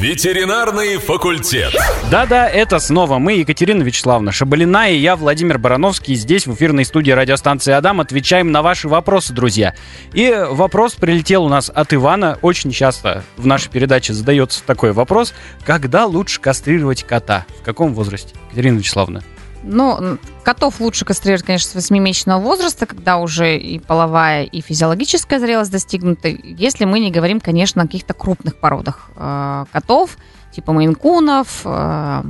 Ветеринарный 0.00 0.98
факультет. 0.98 1.72
Да-да, 2.10 2.48
это 2.48 2.80
снова 2.80 3.18
мы, 3.18 3.34
Екатерина 3.34 3.82
Вячеславовна 3.82 4.32
Шабалина 4.32 4.90
и 4.90 4.96
я, 4.96 5.14
Владимир 5.14 5.58
Барановский, 5.58 6.16
здесь 6.16 6.46
в 6.48 6.54
эфирной 6.54 6.84
студии 6.84 7.12
радиостанции 7.12 7.72
«Адам» 7.72 8.00
отвечаем 8.00 8.50
на 8.50 8.62
ваши 8.62 8.88
вопросы, 8.88 9.32
друзья. 9.32 9.74
И 10.12 10.34
вопрос 10.50 10.94
прилетел 10.94 11.44
у 11.44 11.48
нас 11.48 11.70
от 11.72 11.94
Ивана. 11.94 12.36
Очень 12.42 12.72
часто 12.72 13.22
в 13.36 13.46
нашей 13.46 13.70
передаче 13.70 14.12
задается 14.12 14.64
такой 14.64 14.92
вопрос. 14.92 15.34
Когда 15.64 16.06
лучше 16.06 16.40
кастрировать 16.40 17.04
кота? 17.04 17.46
В 17.60 17.64
каком 17.64 17.94
возрасте? 17.94 18.34
Екатерина 18.50 18.78
Вячеславовна. 18.78 19.22
Ну, 19.64 20.18
котов 20.42 20.80
лучше 20.80 21.04
кастрировать, 21.04 21.44
конечно, 21.44 21.80
с 21.80 21.90
8-месячного 21.90 22.40
возраста, 22.40 22.86
когда 22.86 23.18
уже 23.18 23.56
и 23.56 23.78
половая, 23.78 24.44
и 24.44 24.60
физиологическая 24.60 25.38
зрелость 25.38 25.70
достигнута. 25.70 26.28
Если 26.28 26.84
мы 26.84 26.98
не 26.98 27.10
говорим, 27.10 27.40
конечно, 27.40 27.82
о 27.82 27.86
каких-то 27.86 28.12
крупных 28.12 28.56
породах 28.56 29.10
э, 29.16 29.64
котов, 29.72 30.16
типа 30.52 30.72
мейнкунов, 30.72 31.62
э, 31.64 32.22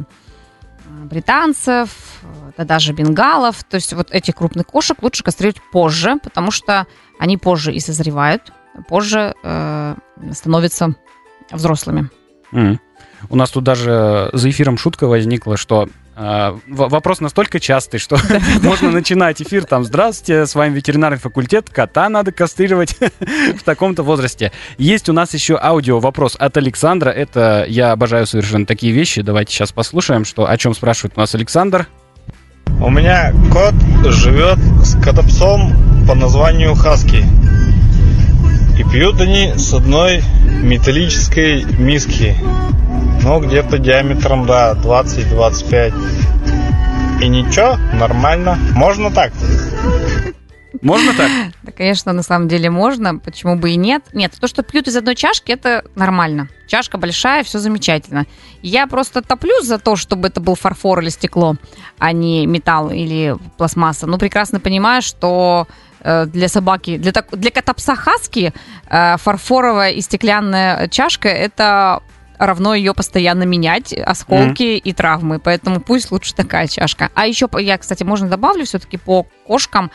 британцев, 1.05 1.91
да 2.57 2.65
даже 2.65 2.93
бенгалов. 2.93 3.65
То 3.65 3.77
есть 3.77 3.93
вот 3.95 4.11
этих 4.11 4.37
крупных 4.37 4.67
кошек 4.67 5.03
лучше 5.03 5.25
кастрировать 5.25 5.61
позже, 5.73 6.19
потому 6.23 6.51
что 6.51 6.87
они 7.19 7.39
позже 7.39 7.73
и 7.73 7.81
созревают, 7.81 8.53
позже 8.89 9.35
э, 9.43 9.95
становятся 10.33 10.95
взрослыми. 11.51 12.11
Mm. 12.53 12.79
У 13.31 13.37
нас 13.37 13.51
тут 13.51 13.65
даже 13.65 14.31
за 14.33 14.51
эфиром 14.51 14.77
шутка 14.77 15.07
возникла, 15.07 15.57
что 15.57 15.89
а, 16.15 16.59
вопрос 16.67 17.21
настолько 17.21 17.59
частый, 17.59 17.99
что 17.99 18.19
можно 18.63 18.91
начинать 18.91 19.41
эфир 19.41 19.65
там 19.65 19.85
«Здравствуйте, 19.85 20.47
с 20.47 20.55
вами 20.55 20.75
ветеринарный 20.75 21.19
факультет, 21.19 21.71
кота 21.71 22.09
надо 22.09 22.33
кастрировать 22.33 22.97
в 23.59 23.63
таком-то 23.63 24.03
возрасте». 24.03 24.53
Есть 24.77 25.09
у 25.09 25.13
нас 25.13 25.33
еще 25.33 25.59
аудио 25.61 26.01
вопрос 26.01 26.37
от 26.39 26.57
Александра. 26.57 27.11
Это 27.11 27.65
я 27.69 27.93
обожаю 27.93 28.27
совершенно 28.27 28.67
такие 28.67 28.93
вещи. 28.93 29.23
Давайте 29.23 29.53
сейчас 29.53 29.73
послушаем, 29.73 30.25
что, 30.25 30.49
о 30.49 30.57
чем 30.59 30.75
спрашивает 30.75 31.15
у 31.17 31.21
нас 31.21 31.35
Александр. 31.35 31.89
У 32.81 32.91
меня 32.91 33.33
кот 33.53 33.75
живет 34.13 34.59
с 34.85 35.01
котопсом 35.01 36.05
по 36.07 36.15
названию 36.15 36.75
Хаски. 36.75 37.25
И 38.79 38.85
пьют 38.85 39.21
они 39.21 39.53
с 39.57 39.73
одной 39.73 40.23
металлической 40.63 41.65
миски. 41.79 42.35
Ну, 43.25 43.41
где-то 43.41 43.79
диаметром, 43.79 44.47
да, 44.47 44.75
20-25. 44.75 45.95
И 47.23 47.29
ничего, 47.29 47.77
нормально. 47.97 48.59
Можно 48.75 49.13
так. 49.13 49.33
Можно 50.81 51.15
так? 51.15 51.31
Да, 51.63 51.71
конечно, 51.71 52.13
на 52.13 52.25
самом 52.25 52.49
деле 52.49 52.69
можно, 52.69 53.19
почему 53.19 53.55
бы 53.55 53.71
и 53.71 53.77
нет. 53.77 54.03
Нет, 54.13 54.33
то, 54.41 54.49
что 54.49 54.65
пьют 54.65 54.89
из 54.89 54.97
одной 54.97 55.15
чашки, 55.15 55.53
это 55.53 55.85
нормально. 55.95 56.49
Чашка 56.67 56.99
большая, 56.99 57.45
все 57.45 57.61
замечательно. 57.61 58.27
Я 58.63 58.89
просто 58.89 59.23
топлюсь 59.23 59.67
за 59.67 59.79
то, 59.79 59.95
чтобы 59.95 60.27
это 60.27 60.41
был 60.41 60.57
фарфор 60.57 61.01
или 61.01 61.11
стекло, 61.11 61.55
а 61.99 62.11
не 62.11 62.47
металл 62.47 62.91
или 62.91 63.37
пластмасса. 63.57 64.09
Ну, 64.09 64.19
прекрасно 64.19 64.59
понимаю, 64.59 65.03
что 65.03 65.69
э, 66.01 66.27
для 66.27 66.49
собаки, 66.49 66.97
для, 66.97 67.13
так, 67.13 67.29
для 67.31 67.53
кота-пса 67.53 67.95
хаски 67.95 68.53
э, 68.89 69.17
фарфоровая 69.19 69.93
и 69.93 70.01
стеклянная 70.01 70.89
чашка– 70.89 71.29
это 71.31 72.03
равно 72.47 72.75
ее 72.75 72.95
постоянно 72.95 73.45
менять, 73.45 73.93
осколки 73.93 74.63
mm. 74.63 74.79
и 74.79 74.93
травмы. 74.93 75.39
Поэтому 75.39 75.81
пусть 75.81 76.11
лучше 76.11 76.35
такая 76.35 76.67
чашка. 76.67 77.11
А 77.15 77.27
еще, 77.27 77.49
я, 77.59 77.79
кстати, 77.79 78.03
можно 78.03 78.29
добавлю 78.29 78.65
все-таки 78.65 78.97
по 78.97 79.27
кошкам. 79.47 79.91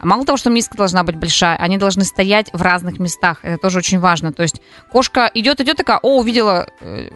Мало 0.00 0.24
того, 0.24 0.36
что 0.36 0.50
миска 0.50 0.76
должна 0.76 1.04
быть 1.04 1.16
большая, 1.16 1.56
они 1.56 1.78
должны 1.78 2.04
стоять 2.04 2.50
в 2.52 2.62
разных 2.62 2.98
местах. 2.98 3.38
Это 3.42 3.58
тоже 3.58 3.78
очень 3.78 3.98
важно. 3.98 4.32
То 4.32 4.42
есть 4.42 4.60
кошка 4.90 5.30
идет, 5.34 5.60
идет 5.60 5.76
такая, 5.76 5.98
о, 5.98 6.18
увидела 6.18 6.66
э, 6.80 7.10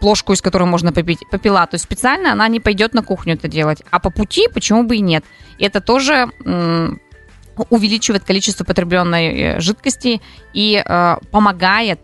плошку, 0.00 0.32
из 0.32 0.42
которой 0.42 0.64
можно 0.64 0.92
попить, 0.92 1.20
попила. 1.30 1.66
То 1.66 1.74
есть 1.74 1.84
специально 1.84 2.32
она 2.32 2.48
не 2.48 2.60
пойдет 2.60 2.94
на 2.94 3.02
кухню 3.02 3.34
это 3.34 3.48
делать. 3.48 3.82
А 3.90 3.98
по 3.98 4.10
пути 4.10 4.48
почему 4.52 4.84
бы 4.84 4.96
и 4.96 5.00
нет. 5.00 5.24
Это 5.58 5.80
тоже 5.80 6.30
м- 6.44 7.00
увеличивает 7.68 8.24
количество 8.24 8.64
потребленной 8.64 9.26
э, 9.28 9.60
жидкости 9.60 10.20
и 10.52 10.82
э, 10.84 11.16
помогает 11.30 12.00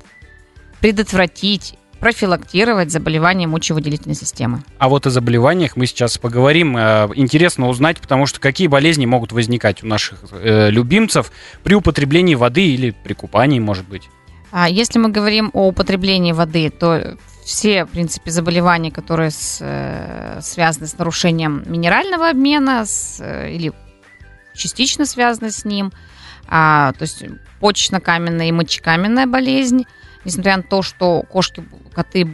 предотвратить 0.80 1.74
профилактировать 2.00 2.90
заболевания 2.90 3.46
мочевыделительной 3.46 4.14
системы. 4.14 4.62
А 4.78 4.88
вот 4.88 5.06
о 5.06 5.10
заболеваниях 5.10 5.76
мы 5.76 5.86
сейчас 5.86 6.18
поговорим. 6.18 6.76
Э, 6.76 7.08
интересно 7.14 7.68
узнать, 7.68 8.00
потому 8.00 8.26
что 8.26 8.40
какие 8.40 8.66
болезни 8.66 9.06
могут 9.06 9.32
возникать 9.32 9.82
у 9.82 9.86
наших 9.86 10.18
э, 10.32 10.70
любимцев 10.70 11.32
при 11.62 11.74
употреблении 11.74 12.34
воды 12.34 12.66
или 12.66 12.90
при 12.90 13.14
купании, 13.14 13.58
может 13.58 13.88
быть. 13.88 14.08
А 14.52 14.68
если 14.68 14.98
мы 14.98 15.10
говорим 15.10 15.50
о 15.52 15.68
употреблении 15.68 16.32
воды, 16.32 16.70
то 16.70 17.16
все, 17.44 17.84
в 17.84 17.90
принципе, 17.90 18.30
заболевания, 18.30 18.90
которые 18.90 19.30
с, 19.30 19.58
э, 19.60 20.40
связаны 20.42 20.86
с 20.86 20.98
нарушением 20.98 21.62
минерального 21.66 22.30
обмена 22.30 22.84
с, 22.84 23.22
или 23.22 23.72
частично 24.54 25.06
связаны 25.06 25.50
с 25.50 25.64
ним, 25.64 25.92
а, 26.48 26.92
то 26.92 27.02
есть 27.02 27.24
почечно-каменная 27.60 28.48
и 28.48 28.52
мочекаменная 28.52 29.26
болезнь, 29.26 29.84
несмотря 30.26 30.56
на 30.56 30.62
то, 30.62 30.82
что 30.82 31.22
кошки, 31.22 31.64
коты, 31.94 32.28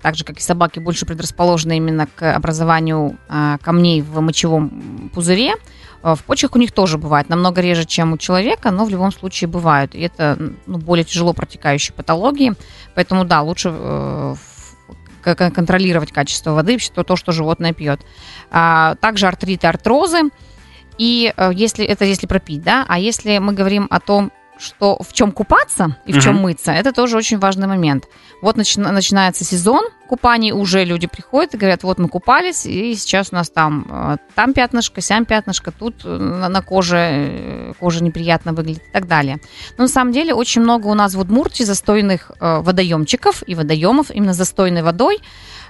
так 0.00 0.14
же 0.14 0.24
как 0.24 0.38
и 0.38 0.40
собаки, 0.40 0.78
больше 0.78 1.06
предрасположены 1.06 1.78
именно 1.78 2.06
к 2.06 2.34
образованию 2.34 3.18
а, 3.28 3.58
камней 3.58 4.02
в 4.02 4.20
мочевом 4.20 5.10
пузыре, 5.14 5.54
а, 6.02 6.14
в 6.14 6.22
почках 6.24 6.54
у 6.54 6.58
них 6.58 6.72
тоже 6.72 6.98
бывает, 6.98 7.28
намного 7.28 7.60
реже, 7.60 7.84
чем 7.84 8.12
у 8.12 8.18
человека, 8.18 8.70
но 8.70 8.84
в 8.84 8.90
любом 8.90 9.12
случае 9.12 9.48
бывают. 9.48 9.94
И 9.94 10.00
это 10.00 10.38
ну, 10.66 10.78
более 10.78 11.04
тяжело 11.04 11.32
протекающие 11.32 11.94
патологии. 11.94 12.52
Поэтому, 12.94 13.24
да, 13.24 13.40
лучше 13.42 13.72
э, 13.72 14.34
контролировать 15.22 16.12
качество 16.12 16.52
воды, 16.52 16.76
то, 16.94 17.02
то 17.02 17.16
что 17.16 17.32
животное 17.32 17.72
пьет. 17.72 18.00
А, 18.50 18.96
также 18.96 19.26
артриты, 19.26 19.66
артрозы. 19.66 20.30
И 20.98 21.32
э, 21.34 21.50
если 21.54 21.84
это 21.84 22.04
если 22.04 22.26
пропить, 22.26 22.62
да, 22.62 22.84
а 22.86 22.98
если 22.98 23.38
мы 23.38 23.54
говорим 23.54 23.86
о 23.90 24.00
том, 24.00 24.30
что 24.58 24.98
в 25.00 25.12
чем 25.12 25.32
купаться 25.32 25.96
и 26.06 26.12
в 26.12 26.22
чем 26.22 26.36
угу. 26.36 26.44
мыться, 26.44 26.72
это 26.72 26.92
тоже 26.92 27.16
очень 27.16 27.38
важный 27.38 27.66
момент. 27.66 28.04
Вот 28.40 28.56
начи- 28.56 28.80
начинается 28.80 29.44
сезон 29.44 29.84
купаний, 30.08 30.52
уже 30.52 30.84
люди 30.84 31.06
приходят 31.06 31.54
и 31.54 31.56
говорят, 31.56 31.82
вот 31.82 31.98
мы 31.98 32.08
купались, 32.08 32.66
и 32.66 32.94
сейчас 32.94 33.28
у 33.32 33.34
нас 33.34 33.50
там, 33.50 33.86
э, 33.88 34.16
там 34.34 34.52
пятнышко, 34.52 35.00
сям 35.00 35.24
пятнышко, 35.24 35.72
тут 35.72 36.02
э, 36.04 36.08
на, 36.08 36.48
на 36.48 36.62
коже 36.62 36.96
э, 36.98 37.72
кожа 37.78 38.04
неприятно 38.04 38.52
выглядит 38.52 38.82
и 38.88 38.92
так 38.92 39.06
далее. 39.06 39.40
Но 39.78 39.84
на 39.84 39.88
самом 39.88 40.12
деле 40.12 40.34
очень 40.34 40.62
много 40.62 40.86
у 40.88 40.94
нас 40.94 41.14
в 41.14 41.20
Удмуртии 41.20 41.64
застойных 41.64 42.30
э, 42.38 42.60
водоемчиков 42.60 43.42
и 43.46 43.54
водоемов 43.54 44.10
именно 44.10 44.34
застойной 44.34 44.82
водой, 44.82 45.18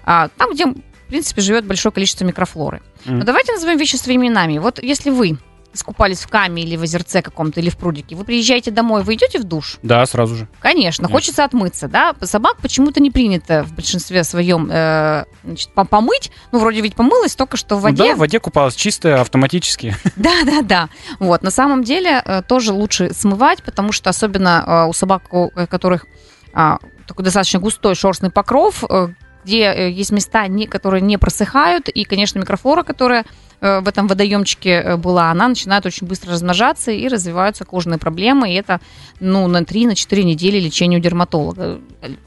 э, 0.06 0.28
там, 0.36 0.52
где 0.52 0.66
в 0.66 1.08
принципе 1.08 1.40
живет 1.40 1.64
большое 1.64 1.92
количество 1.92 2.24
микрофлоры. 2.24 2.82
Mm. 3.04 3.12
Но 3.12 3.24
давайте 3.24 3.52
назовем 3.52 3.78
вещи 3.78 3.96
своими 3.96 4.26
именами. 4.26 4.58
Вот 4.58 4.82
если 4.82 5.10
вы 5.10 5.38
искупались 5.72 6.20
в 6.20 6.28
каме 6.28 6.62
или 6.62 6.76
в 6.76 6.82
озерце 6.82 7.22
каком-то, 7.22 7.60
или 7.60 7.70
в 7.70 7.76
прудике, 7.76 8.14
вы 8.14 8.24
приезжаете 8.24 8.70
домой, 8.70 9.02
вы 9.02 9.14
идете 9.14 9.38
в 9.38 9.44
душ? 9.44 9.78
Да, 9.82 10.04
сразу 10.06 10.36
же. 10.36 10.48
Конечно, 10.60 11.04
Нет. 11.04 11.12
хочется 11.12 11.44
отмыться, 11.44 11.88
да. 11.88 12.14
Собак 12.22 12.56
почему-то 12.60 13.00
не 13.00 13.10
принято 13.10 13.64
в 13.64 13.74
большинстве 13.74 14.24
своем 14.24 14.68
э, 14.70 15.24
значит, 15.44 15.70
помыть. 15.72 16.30
Ну, 16.52 16.58
вроде 16.58 16.80
ведь 16.80 16.94
помылась 16.94 17.34
только 17.34 17.56
что 17.56 17.76
в 17.76 17.82
воде. 17.82 18.08
Да, 18.08 18.14
в 18.14 18.18
воде 18.18 18.38
купалась 18.40 18.74
чистая, 18.74 19.20
автоматически. 19.20 19.96
Да, 20.16 20.44
да, 20.44 20.62
да. 20.62 20.88
Вот, 21.18 21.42
на 21.42 21.50
самом 21.50 21.82
деле 21.82 22.22
э, 22.24 22.42
тоже 22.42 22.72
лучше 22.72 23.12
смывать, 23.12 23.62
потому 23.62 23.92
что 23.92 24.10
особенно 24.10 24.64
э, 24.66 24.88
у 24.88 24.92
собак, 24.92 25.32
у 25.32 25.50
которых 25.68 26.06
а, 26.52 26.78
такой 27.08 27.24
достаточно 27.24 27.58
густой 27.58 27.94
шерстный 27.94 28.30
покров, 28.30 28.84
э, 28.88 29.08
где 29.44 29.90
есть 29.90 30.12
места, 30.12 30.46
которые 30.70 31.00
не 31.00 31.16
просыхают, 31.16 31.88
и, 31.88 32.04
конечно, 32.04 32.38
микрофлора, 32.38 32.84
которая 32.84 33.22
Э, 33.22 33.24
в 33.62 33.88
этом 33.88 34.08
водоемчике 34.08 34.70
э, 34.70 34.96
была, 34.96 35.30
она 35.30 35.46
начинает 35.46 35.86
очень 35.86 36.06
быстро 36.06 36.32
размножаться 36.32 36.90
и 36.90 37.06
развиваются 37.06 37.64
кожные 37.64 37.98
проблемы. 37.98 38.50
И 38.50 38.54
это 38.54 38.80
ну, 39.20 39.46
на 39.46 39.62
3-4 39.62 40.22
недели 40.24 40.58
лечения 40.58 40.96
у 40.96 41.00
дерматолога. 41.00 41.80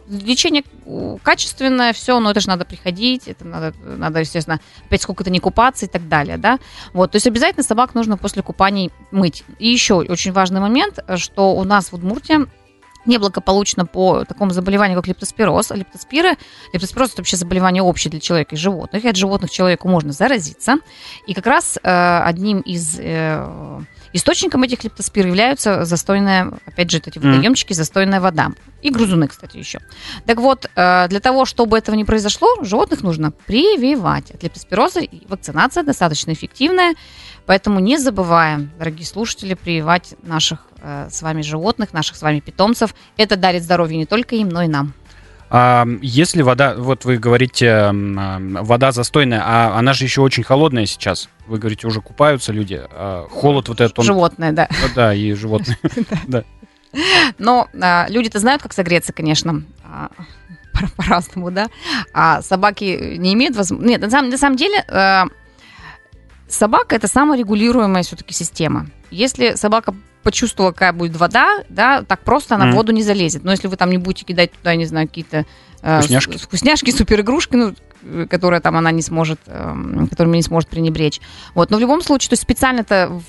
Лечение 0.08 0.64
качественное, 1.24 1.92
все, 1.92 2.20
но 2.22 2.32
это 2.32 2.40
же 2.40 2.48
надо 2.48 2.64
приходить, 2.64 3.28
это 3.28 3.44
надо, 3.44 3.74
надо 3.84 4.20
естественно, 4.22 4.62
опять 4.86 5.02
сколько-то 5.02 5.30
не 5.30 5.40
купаться 5.40 5.86
и 5.86 5.90
так 5.90 6.08
далее. 6.08 6.38
Да? 6.38 6.58
Вот, 6.94 7.12
то 7.12 7.18
есть 7.18 7.28
обязательно 7.28 7.64
собак 7.64 7.96
нужно 7.96 8.16
после 8.16 8.42
купаний 8.42 8.92
мыть. 9.12 9.44
И 9.60 9.68
еще 9.68 9.96
очень 9.96 10.32
важный 10.32 10.62
момент, 10.62 11.00
что 11.18 11.54
у 11.54 11.66
нас 11.66 11.92
в 11.92 11.96
Удмуртии 11.96 12.48
неблагополучно 13.06 13.86
по 13.86 14.26
такому 14.26 14.52
заболеванию, 14.52 14.98
как 14.98 15.08
лептоспироз. 15.08 15.72
Лептоспиры, 15.72 16.38
лептоспироз 16.74 17.10
это 17.10 17.18
вообще 17.22 17.38
заболевание 17.38 17.84
общее 17.84 18.12
для 18.12 18.20
человека 18.20 18.56
и 18.56 18.58
животных. 18.58 19.04
И 19.06 19.08
от 19.08 19.16
животных 19.16 19.52
человеку 19.52 19.88
можно 19.88 20.12
заразиться. 20.12 20.78
И 21.28 21.34
как 21.34 21.48
раз 21.48 21.78
э, 21.82 22.22
одним 22.24 22.62
из 22.62 22.98
э, 23.00 23.82
источником 24.16 24.64
этих 24.64 24.84
лептоспир 24.84 25.28
являются 25.28 25.86
застойная, 25.86 26.54
опять 26.66 26.90
же, 26.90 26.98
эти 26.98 27.20
водоемчики, 27.20 27.74
застойная 27.74 28.22
вода. 28.22 28.52
И 28.82 28.90
грузуны, 28.90 29.28
кстати, 29.28 29.58
еще. 29.58 29.80
Так 30.26 30.38
вот, 30.38 30.70
э, 30.76 31.08
для 31.10 31.20
того, 31.20 31.46
чтобы 31.46 31.78
этого 31.78 31.96
не 31.96 32.06
произошло, 32.06 32.48
животных 32.62 33.02
нужно 33.02 33.32
прививать 33.32 34.32
от 34.32 34.44
лептоспироза. 34.44 35.02
И 35.02 35.28
вакцинация 35.28 35.84
достаточно 35.84 36.32
эффективная. 36.32 36.96
Поэтому 37.46 37.80
не 37.80 37.98
забываем, 37.98 38.72
дорогие 38.80 39.06
слушатели, 39.06 39.54
прививать 39.54 40.16
наших 40.24 40.60
э, 40.82 41.10
с 41.12 41.22
вами 41.22 41.42
животных, 41.42 41.94
наших 41.94 42.16
с 42.16 42.22
вами 42.22 42.40
питомцев. 42.40 42.96
Это 43.18 43.36
дарит 43.36 43.64
здоровье 43.64 43.98
не 43.98 44.06
только 44.06 44.36
им, 44.36 44.50
но 44.50 44.64
и 44.64 44.68
нам. 44.68 44.94
А 45.50 45.86
если 46.02 46.42
вода, 46.42 46.76
вот 46.76 47.06
вы 47.06 47.18
говорите, 47.18 47.92
вода 47.92 48.92
застойная, 48.92 49.44
а 49.46 49.78
она 49.78 49.94
же 49.94 50.04
еще 50.06 50.22
очень 50.22 50.44
холодная 50.44 50.86
сейчас. 50.86 51.30
Вы 51.48 51.60
говорите, 51.60 51.88
уже 51.88 52.02
купаются 52.02 52.52
люди. 52.52 52.82
А 52.84 53.28
холод 53.30 53.70
вот 53.70 53.82
этот 53.82 54.00
он... 54.00 54.06
Животные, 54.06 54.52
да. 54.52 54.68
Да, 54.96 55.14
и 55.14 55.34
животные. 55.34 55.78
Да. 56.28 56.44
Но 57.38 57.68
а, 57.82 58.06
люди-то 58.08 58.40
знают, 58.40 58.62
как 58.62 58.72
согреться, 58.72 59.12
конечно 59.12 59.64
а, 59.84 60.10
по-разному, 60.96 61.52
да. 61.52 61.68
А 62.14 62.42
собаки 62.42 63.16
не 63.18 63.34
имеют 63.34 63.56
возможности. 63.56 63.92
Нет, 63.92 64.02
на 64.02 64.10
самом, 64.10 64.30
на 64.30 64.38
самом 64.38 64.56
деле 64.56 64.84
э, 64.88 65.24
собака 66.48 66.96
это 66.96 67.08
саморегулируемая 67.08 68.04
все-таки 68.04 68.34
система. 68.34 68.88
Если 69.12 69.56
собака 69.56 69.94
почувствовала, 70.26 70.72
какая 70.72 70.92
будет 70.92 71.16
вода, 71.16 71.64
да, 71.70 72.02
так 72.02 72.22
просто 72.22 72.56
она 72.56 72.68
mm. 72.68 72.72
в 72.72 72.76
воду 72.76 72.92
не 72.92 73.04
залезет. 73.04 73.44
Но 73.44 73.52
если 73.52 73.68
вы 73.68 73.78
там 73.78 73.92
не 73.92 74.00
будете 74.00 74.26
кидать 74.26 74.52
туда, 74.52 74.76
не 74.76 74.86
знаю, 74.86 75.08
какие-то 75.08 75.46
э, 75.84 76.00
вкусняшки, 76.00 76.38
вкусняшки 76.38 76.90
супер 76.90 77.22
игрушки, 77.22 77.56
ну, 77.56 77.76
которые 78.28 78.60
там 78.60 78.76
она 78.76 78.90
не 78.90 79.04
сможет, 79.04 79.40
э, 79.46 79.74
которыми 80.10 80.38
не 80.38 80.42
сможет 80.42 80.68
пренебречь. 80.68 81.22
Вот, 81.54 81.70
но 81.70 81.78
в 81.78 81.80
любом 81.80 82.02
случае, 82.02 82.30
то 82.30 82.34
есть 82.34 82.42
специально-то 82.42 83.22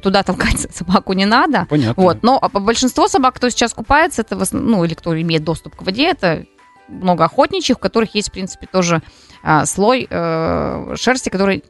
туда 0.00 0.22
толкать 0.22 0.60
собаку 0.74 1.12
не 1.12 1.26
надо. 1.26 1.66
Понятно. 1.68 2.00
Вот, 2.00 2.22
но 2.22 2.38
а 2.40 2.48
большинство 2.48 3.08
собак, 3.08 3.34
кто 3.34 3.50
сейчас 3.50 3.74
купается, 3.74 4.22
это, 4.22 4.40
ну, 4.52 4.84
или 4.84 4.94
кто 4.94 5.20
имеет 5.20 5.42
доступ 5.42 5.74
к 5.74 5.82
воде, 5.82 6.08
это 6.08 6.46
много 6.86 7.24
охотничьих, 7.24 7.78
в 7.78 7.80
которых 7.80 8.14
есть, 8.14 8.28
в 8.28 8.32
принципе, 8.32 8.68
тоже 8.70 9.02
э, 9.42 9.66
слой 9.66 10.06
э, 10.08 10.94
шерсти, 10.96 11.30
который 11.30 11.64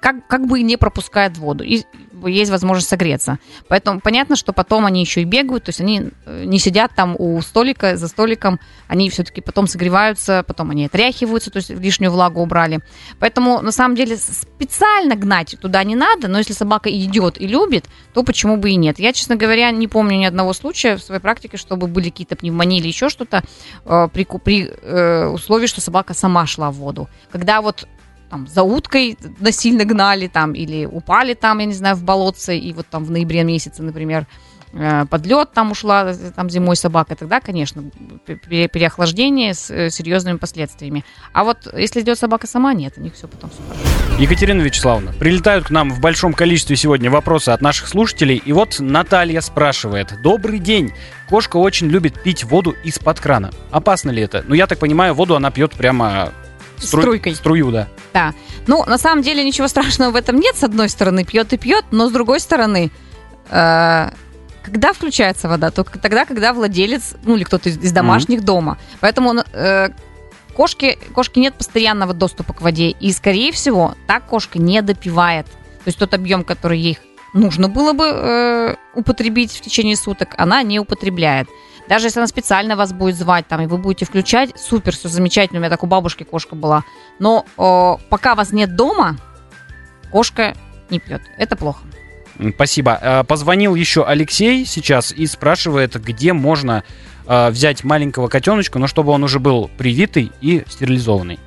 как, 0.00 0.26
как 0.26 0.46
бы 0.46 0.62
не 0.62 0.76
пропускает 0.76 1.38
воду. 1.38 1.64
И 1.64 1.82
есть 2.26 2.50
возможность 2.50 2.88
согреться. 2.88 3.38
Поэтому 3.68 4.00
понятно, 4.00 4.36
что 4.36 4.52
потом 4.52 4.86
они 4.86 5.00
еще 5.00 5.22
и 5.22 5.24
бегают, 5.24 5.64
то 5.64 5.70
есть 5.70 5.80
они 5.80 6.10
э, 6.26 6.44
не 6.44 6.58
сидят 6.58 6.92
там 6.94 7.16
у 7.18 7.40
столика, 7.42 7.96
за 7.96 8.08
столиком, 8.08 8.60
они 8.88 9.10
все-таки 9.10 9.40
потом 9.40 9.66
согреваются, 9.66 10.44
потом 10.46 10.70
они 10.70 10.86
отряхиваются, 10.86 11.50
то 11.50 11.58
есть 11.58 11.70
лишнюю 11.70 12.10
влагу 12.10 12.40
убрали. 12.40 12.80
Поэтому 13.18 13.60
на 13.60 13.72
самом 13.72 13.96
деле 13.96 14.16
специально 14.16 15.16
гнать 15.16 15.56
туда 15.60 15.82
не 15.84 15.96
надо, 15.96 16.28
но 16.28 16.38
если 16.38 16.52
собака 16.52 16.90
идет 16.90 17.40
и 17.40 17.46
любит, 17.46 17.86
то 18.12 18.22
почему 18.22 18.56
бы 18.56 18.70
и 18.70 18.76
нет. 18.76 18.98
Я, 18.98 19.12
честно 19.12 19.36
говоря, 19.36 19.70
не 19.70 19.88
помню 19.88 20.18
ни 20.18 20.24
одного 20.24 20.52
случая 20.52 20.96
в 20.96 21.02
своей 21.02 21.20
практике, 21.20 21.56
чтобы 21.56 21.86
были 21.86 22.10
какие-то 22.10 22.36
пневмонии 22.36 22.78
или 22.78 22.88
еще 22.88 23.08
что-то 23.08 23.42
э, 23.84 24.08
при, 24.12 24.24
при 24.24 24.70
э, 24.70 25.26
условии, 25.26 25.66
что 25.66 25.80
собака 25.80 26.14
сама 26.14 26.46
шла 26.46 26.70
в 26.70 26.76
воду. 26.76 27.08
Когда 27.30 27.60
вот 27.60 27.86
там, 28.34 28.48
за 28.48 28.64
уткой 28.64 29.16
насильно 29.38 29.84
гнали 29.84 30.26
там, 30.26 30.54
или 30.54 30.86
упали 30.86 31.34
там, 31.34 31.60
я 31.60 31.66
не 31.66 31.72
знаю, 31.72 31.94
в 31.94 32.02
болотце, 32.02 32.58
и 32.58 32.72
вот 32.72 32.88
там 32.88 33.04
в 33.04 33.10
ноябре 33.12 33.44
месяце, 33.44 33.80
например, 33.80 34.26
э, 34.72 35.06
под 35.08 35.24
лед 35.24 35.52
там 35.54 35.70
ушла 35.70 36.10
э, 36.10 36.32
там 36.34 36.50
зимой 36.50 36.74
собака, 36.74 37.14
тогда, 37.14 37.38
конечно, 37.38 37.84
переохлаждение 38.26 39.54
с 39.54 39.70
э, 39.70 39.88
серьезными 39.88 40.38
последствиями. 40.38 41.04
А 41.32 41.44
вот 41.44 41.72
если 41.76 42.00
идет 42.00 42.18
собака 42.18 42.48
сама, 42.48 42.74
нет, 42.74 42.94
у 42.96 43.02
них 43.02 43.14
все 43.14 43.28
потом 43.28 43.50
все 43.50 44.20
Екатерина 44.20 44.62
Вячеславовна, 44.62 45.12
прилетают 45.12 45.66
к 45.66 45.70
нам 45.70 45.92
в 45.92 46.00
большом 46.00 46.32
количестве 46.32 46.74
сегодня 46.74 47.12
вопросы 47.12 47.50
от 47.50 47.60
наших 47.60 47.86
слушателей. 47.86 48.42
И 48.44 48.52
вот 48.52 48.80
Наталья 48.80 49.42
спрашивает. 49.42 50.12
Добрый 50.24 50.58
день. 50.58 50.92
Кошка 51.28 51.56
очень 51.58 51.86
любит 51.86 52.20
пить 52.20 52.42
воду 52.42 52.74
из-под 52.82 53.20
крана. 53.20 53.52
Опасно 53.70 54.10
ли 54.10 54.22
это? 54.22 54.44
Ну, 54.48 54.56
я 54.56 54.66
так 54.66 54.80
понимаю, 54.80 55.14
воду 55.14 55.36
она 55.36 55.52
пьет 55.52 55.70
прямо 55.74 56.32
Стру... 56.78 57.02
Струйкой. 57.02 57.34
Струю, 57.34 57.70
да. 57.70 57.88
Да. 58.14 58.32
Ну, 58.68 58.84
на 58.86 58.96
самом 58.96 59.22
деле 59.22 59.44
ничего 59.44 59.68
страшного 59.68 60.12
в 60.12 60.16
этом 60.16 60.38
нет. 60.38 60.56
С 60.56 60.62
одной 60.62 60.88
стороны, 60.88 61.24
пьет 61.24 61.52
и 61.52 61.58
пьет, 61.58 61.84
но 61.90 62.08
с 62.08 62.12
другой 62.12 62.40
стороны, 62.40 62.90
э, 63.50 64.10
когда 64.62 64.92
включается 64.94 65.48
вода? 65.48 65.70
Только 65.70 65.98
тогда, 65.98 66.24
когда 66.24 66.54
владелец, 66.54 67.16
ну 67.24 67.36
или 67.36 67.44
кто-то 67.44 67.68
из, 67.68 67.76
из 67.78 67.92
домашних 67.92 68.40
mm-hmm. 68.40 68.44
дома. 68.44 68.78
Поэтому 69.00 69.34
э, 69.52 69.90
кошки, 70.54 70.98
кошки 71.12 71.40
нет 71.40 71.54
постоянного 71.54 72.14
доступа 72.14 72.54
к 72.54 72.62
воде. 72.62 72.90
И, 72.90 73.12
скорее 73.12 73.52
всего, 73.52 73.94
так 74.06 74.26
кошка 74.26 74.58
не 74.58 74.80
допивает. 74.80 75.46
То 75.46 75.88
есть 75.88 75.98
тот 75.98 76.14
объем, 76.14 76.44
который 76.44 76.78
ей 76.78 76.98
нужно 77.34 77.68
было 77.68 77.92
бы 77.92 78.04
э, 78.06 78.76
употребить 78.94 79.52
в 79.52 79.60
течение 79.60 79.96
суток, 79.96 80.34
она 80.38 80.62
не 80.62 80.78
употребляет. 80.78 81.48
Даже 81.88 82.06
если 82.06 82.20
она 82.20 82.26
специально 82.26 82.76
вас 82.76 82.92
будет 82.92 83.16
звать, 83.16 83.46
там, 83.46 83.60
и 83.60 83.66
вы 83.66 83.78
будете 83.78 84.06
включать, 84.06 84.58
супер, 84.58 84.94
все 84.94 85.08
замечательно. 85.08 85.58
У 85.58 85.60
меня 85.60 85.70
так 85.70 85.82
у 85.82 85.86
бабушки 85.86 86.24
кошка 86.24 86.54
была. 86.54 86.84
Но 87.18 87.44
э, 87.58 88.04
пока 88.08 88.34
вас 88.34 88.52
нет 88.52 88.74
дома, 88.74 89.16
кошка 90.10 90.54
не 90.90 90.98
пьет. 90.98 91.22
Это 91.36 91.56
плохо. 91.56 91.80
Спасибо. 92.54 92.98
Э, 93.00 93.24
позвонил 93.24 93.74
еще 93.74 94.04
Алексей 94.04 94.64
сейчас 94.64 95.12
и 95.12 95.26
спрашивает, 95.26 96.00
где 96.02 96.32
можно 96.32 96.84
э, 97.26 97.50
взять 97.50 97.84
маленького 97.84 98.28
котеночка, 98.28 98.78
но 98.78 98.86
чтобы 98.86 99.12
он 99.12 99.22
уже 99.22 99.38
был 99.38 99.70
привитый 99.76 100.32
и 100.40 100.64
стерилизованный. 100.68 101.38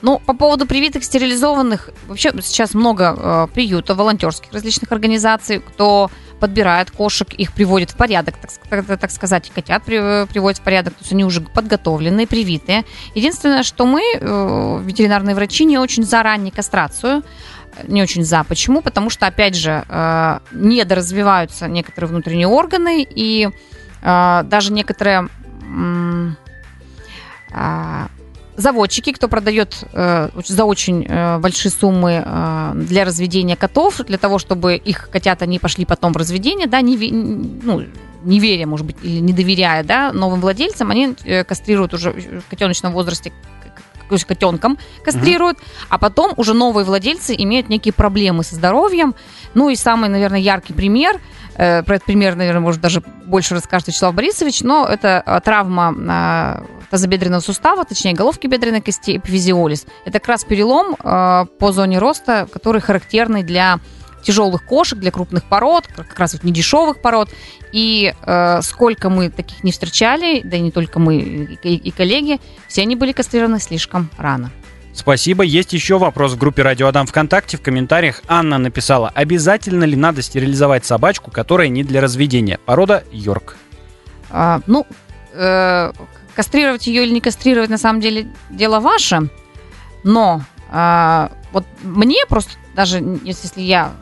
Ну, 0.00 0.20
по 0.24 0.32
поводу 0.32 0.64
привитых, 0.66 1.02
стерилизованных, 1.02 1.90
вообще 2.06 2.32
сейчас 2.42 2.74
много 2.74 3.16
э, 3.16 3.46
приютов, 3.52 3.96
волонтерских 3.96 4.52
различных 4.52 4.92
организаций, 4.92 5.58
кто 5.58 6.10
подбирает 6.38 6.90
кошек, 6.90 7.32
их 7.34 7.52
приводит 7.52 7.90
в 7.90 7.96
порядок, 7.96 8.36
так, 8.36 9.00
так, 9.00 9.10
сказать, 9.10 9.50
котят 9.54 9.82
при, 9.84 10.26
приводят 10.26 10.58
в 10.58 10.62
порядок, 10.62 10.94
то 10.94 11.00
есть 11.00 11.12
они 11.12 11.24
уже 11.24 11.40
подготовленные, 11.40 12.26
привитые. 12.26 12.84
Единственное, 13.14 13.62
что 13.62 13.86
мы, 13.86 14.02
э, 14.14 14.80
ветеринарные 14.84 15.34
врачи, 15.34 15.64
не 15.64 15.78
очень 15.78 16.04
за 16.04 16.22
ранней 16.22 16.50
кастрацию, 16.50 17.22
не 17.86 18.02
очень 18.02 18.24
за. 18.24 18.44
Почему? 18.44 18.82
Потому 18.82 19.10
что, 19.10 19.26
опять 19.26 19.54
же, 19.54 19.84
э, 19.88 20.38
недоразвиваются 20.52 21.68
некоторые 21.68 22.08
внутренние 22.08 22.48
органы, 22.48 23.06
и 23.08 23.48
э, 24.02 24.42
даже 24.44 24.72
некоторые 24.72 25.28
заводчики, 28.58 29.12
кто 29.12 29.28
продает 29.28 29.84
э, 29.92 30.28
за 30.44 30.64
очень 30.64 31.06
э, 31.08 31.38
большие 31.38 31.72
суммы 31.72 32.22
э, 32.24 32.72
для 32.74 33.04
разведения 33.04 33.56
котов, 33.56 33.98
для 33.98 34.18
того, 34.18 34.38
чтобы 34.38 34.76
их 34.76 35.08
котята 35.10 35.46
не 35.46 35.58
пошли 35.58 35.84
потом 35.84 36.12
в 36.12 36.16
разведение, 36.16 36.66
да, 36.66 36.80
не, 36.80 36.96
ну, 37.62 37.84
не 38.24 38.40
веря, 38.40 38.66
может 38.66 38.84
быть, 38.84 38.96
или 39.02 39.20
не 39.20 39.32
доверяя, 39.32 39.84
да, 39.84 40.12
новым 40.12 40.40
владельцам, 40.40 40.90
они 40.90 41.14
э, 41.24 41.44
кастрируют 41.44 41.94
уже 41.94 42.10
в 42.10 42.50
котеночном 42.50 42.92
возрасте 42.92 43.32
то 44.08 44.14
есть 44.14 44.24
котенком 44.24 44.78
кастрируют, 45.04 45.58
mm-hmm. 45.58 45.86
а 45.90 45.98
потом 45.98 46.32
уже 46.38 46.54
новые 46.54 46.86
владельцы 46.86 47.34
имеют 47.36 47.68
некие 47.68 47.92
проблемы 47.92 48.42
со 48.42 48.54
здоровьем. 48.54 49.14
Ну 49.52 49.68
и 49.68 49.76
самый, 49.76 50.08
наверное, 50.08 50.40
яркий 50.40 50.72
пример– 50.72 51.20
Э, 51.58 51.82
про 51.82 51.96
этот 51.96 52.06
пример, 52.06 52.36
наверное, 52.36 52.60
может 52.60 52.80
даже 52.80 53.02
больше 53.26 53.54
расскажет 53.54 53.88
Вячеслав 53.88 54.14
Борисович, 54.14 54.62
но 54.62 54.86
это 54.86 55.22
э, 55.26 55.40
травма 55.44 55.92
э, 55.98 56.77
тазобедренного 56.90 57.40
сустава, 57.40 57.84
точнее 57.84 58.14
головки 58.14 58.46
бедренной 58.46 58.80
кости, 58.80 59.16
эпифизиолиз. 59.16 59.86
Это 60.04 60.18
как 60.18 60.28
раз 60.28 60.44
перелом 60.44 60.96
по 60.96 61.72
зоне 61.72 61.98
роста, 61.98 62.48
который 62.52 62.80
характерный 62.80 63.42
для 63.42 63.80
тяжелых 64.22 64.64
кошек, 64.64 64.98
для 64.98 65.10
крупных 65.10 65.44
пород, 65.44 65.86
как 65.86 66.18
раз 66.18 66.32
вот 66.34 66.44
недешевых 66.44 67.00
пород. 67.00 67.30
И 67.72 68.14
э, 68.20 68.62
сколько 68.62 69.10
мы 69.10 69.30
таких 69.30 69.62
не 69.64 69.72
встречали, 69.72 70.40
да 70.42 70.56
и 70.56 70.60
не 70.60 70.70
только 70.70 70.98
мы, 70.98 71.16
и, 71.16 71.74
и 71.74 71.90
коллеги, 71.90 72.40
все 72.66 72.82
они 72.82 72.96
были 72.96 73.12
кастрированы 73.12 73.60
слишком 73.60 74.10
рано. 74.16 74.50
Спасибо. 74.94 75.44
Есть 75.44 75.72
еще 75.72 75.98
вопрос 75.98 76.32
в 76.32 76.38
группе 76.38 76.62
Радио 76.62 76.88
Адам 76.88 77.06
ВКонтакте. 77.06 77.56
В 77.56 77.62
комментариях 77.62 78.22
Анна 78.26 78.58
написала, 78.58 79.12
обязательно 79.14 79.84
ли 79.84 79.94
надо 79.94 80.22
стерилизовать 80.22 80.84
собачку, 80.84 81.30
которая 81.30 81.68
не 81.68 81.84
для 81.84 82.00
разведения? 82.00 82.58
Порода 82.64 83.04
Йорк. 83.12 83.56
А, 84.30 84.60
ну, 84.66 84.86
э, 85.34 85.92
кастрировать 86.38 86.86
ее 86.86 87.02
или 87.02 87.10
не 87.10 87.20
кастрировать, 87.20 87.68
на 87.68 87.78
самом 87.78 88.00
деле, 88.00 88.28
дело 88.48 88.78
ваше. 88.78 89.28
Но 90.04 90.42
э, 90.70 91.28
вот 91.50 91.64
мне 91.82 92.24
просто, 92.28 92.52
даже 92.76 93.02
если 93.24 93.60
я 93.60 93.92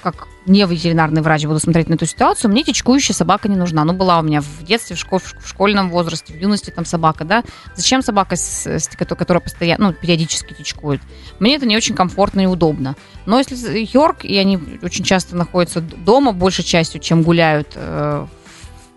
как 0.00 0.28
не 0.46 0.64
ветеринарный 0.64 1.22
врач 1.22 1.44
буду 1.44 1.58
смотреть 1.58 1.88
на 1.88 1.94
эту 1.94 2.06
ситуацию, 2.06 2.52
мне 2.52 2.62
течкующая 2.62 3.16
собака 3.16 3.48
не 3.48 3.56
нужна. 3.56 3.84
Ну, 3.84 3.94
была 3.94 4.20
у 4.20 4.22
меня 4.22 4.42
в 4.42 4.62
детстве, 4.62 4.94
в, 4.94 5.00
школ, 5.00 5.18
в 5.18 5.48
школьном 5.48 5.90
возрасте, 5.90 6.32
в 6.32 6.36
юности 6.36 6.70
там 6.70 6.84
собака, 6.84 7.24
да. 7.24 7.42
Зачем 7.74 8.02
собака, 8.02 8.36
с, 8.36 8.88
которая 8.96 9.40
постоянно, 9.40 9.88
ну, 9.88 9.92
периодически 9.92 10.54
течкует? 10.54 11.00
Мне 11.40 11.56
это 11.56 11.66
не 11.66 11.76
очень 11.76 11.96
комфортно 11.96 12.42
и 12.42 12.46
удобно. 12.46 12.94
Но 13.26 13.38
если 13.38 13.88
Йорк, 13.92 14.24
и 14.24 14.36
они 14.38 14.56
очень 14.82 15.04
часто 15.04 15.34
находятся 15.34 15.80
дома 15.80 16.30
большей 16.30 16.62
частью, 16.62 17.00
чем 17.00 17.24
гуляют, 17.24 17.72
э, 17.74 18.24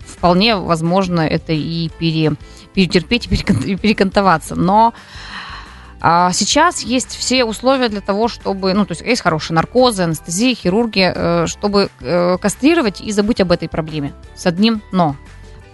вполне 0.06 0.56
возможно 0.56 1.22
это 1.22 1.54
и 1.54 1.90
пере, 2.00 2.34
перетерпеть, 2.76 3.28
и 3.66 3.76
перекантоваться. 3.76 4.56
Но 4.56 4.94
а 6.08 6.32
сейчас 6.34 6.82
есть 6.82 7.16
все 7.16 7.46
условия 7.46 7.90
для 7.90 8.02
того, 8.02 8.28
чтобы, 8.28 8.74
ну, 8.74 8.86
то 8.86 8.92
есть 8.92 9.02
есть 9.02 9.22
хорошие 9.22 9.56
наркозы, 9.56 10.04
анестезия, 10.04 10.54
хирурги, 10.54 11.12
э, 11.16 11.48
чтобы 11.48 11.90
э, 12.00 12.38
кастрировать 12.40 13.02
и 13.02 13.12
забыть 13.12 13.42
об 13.42 13.52
этой 13.52 13.68
проблеме. 13.68 14.14
С 14.36 14.46
одним 14.46 14.84
но. 14.92 15.16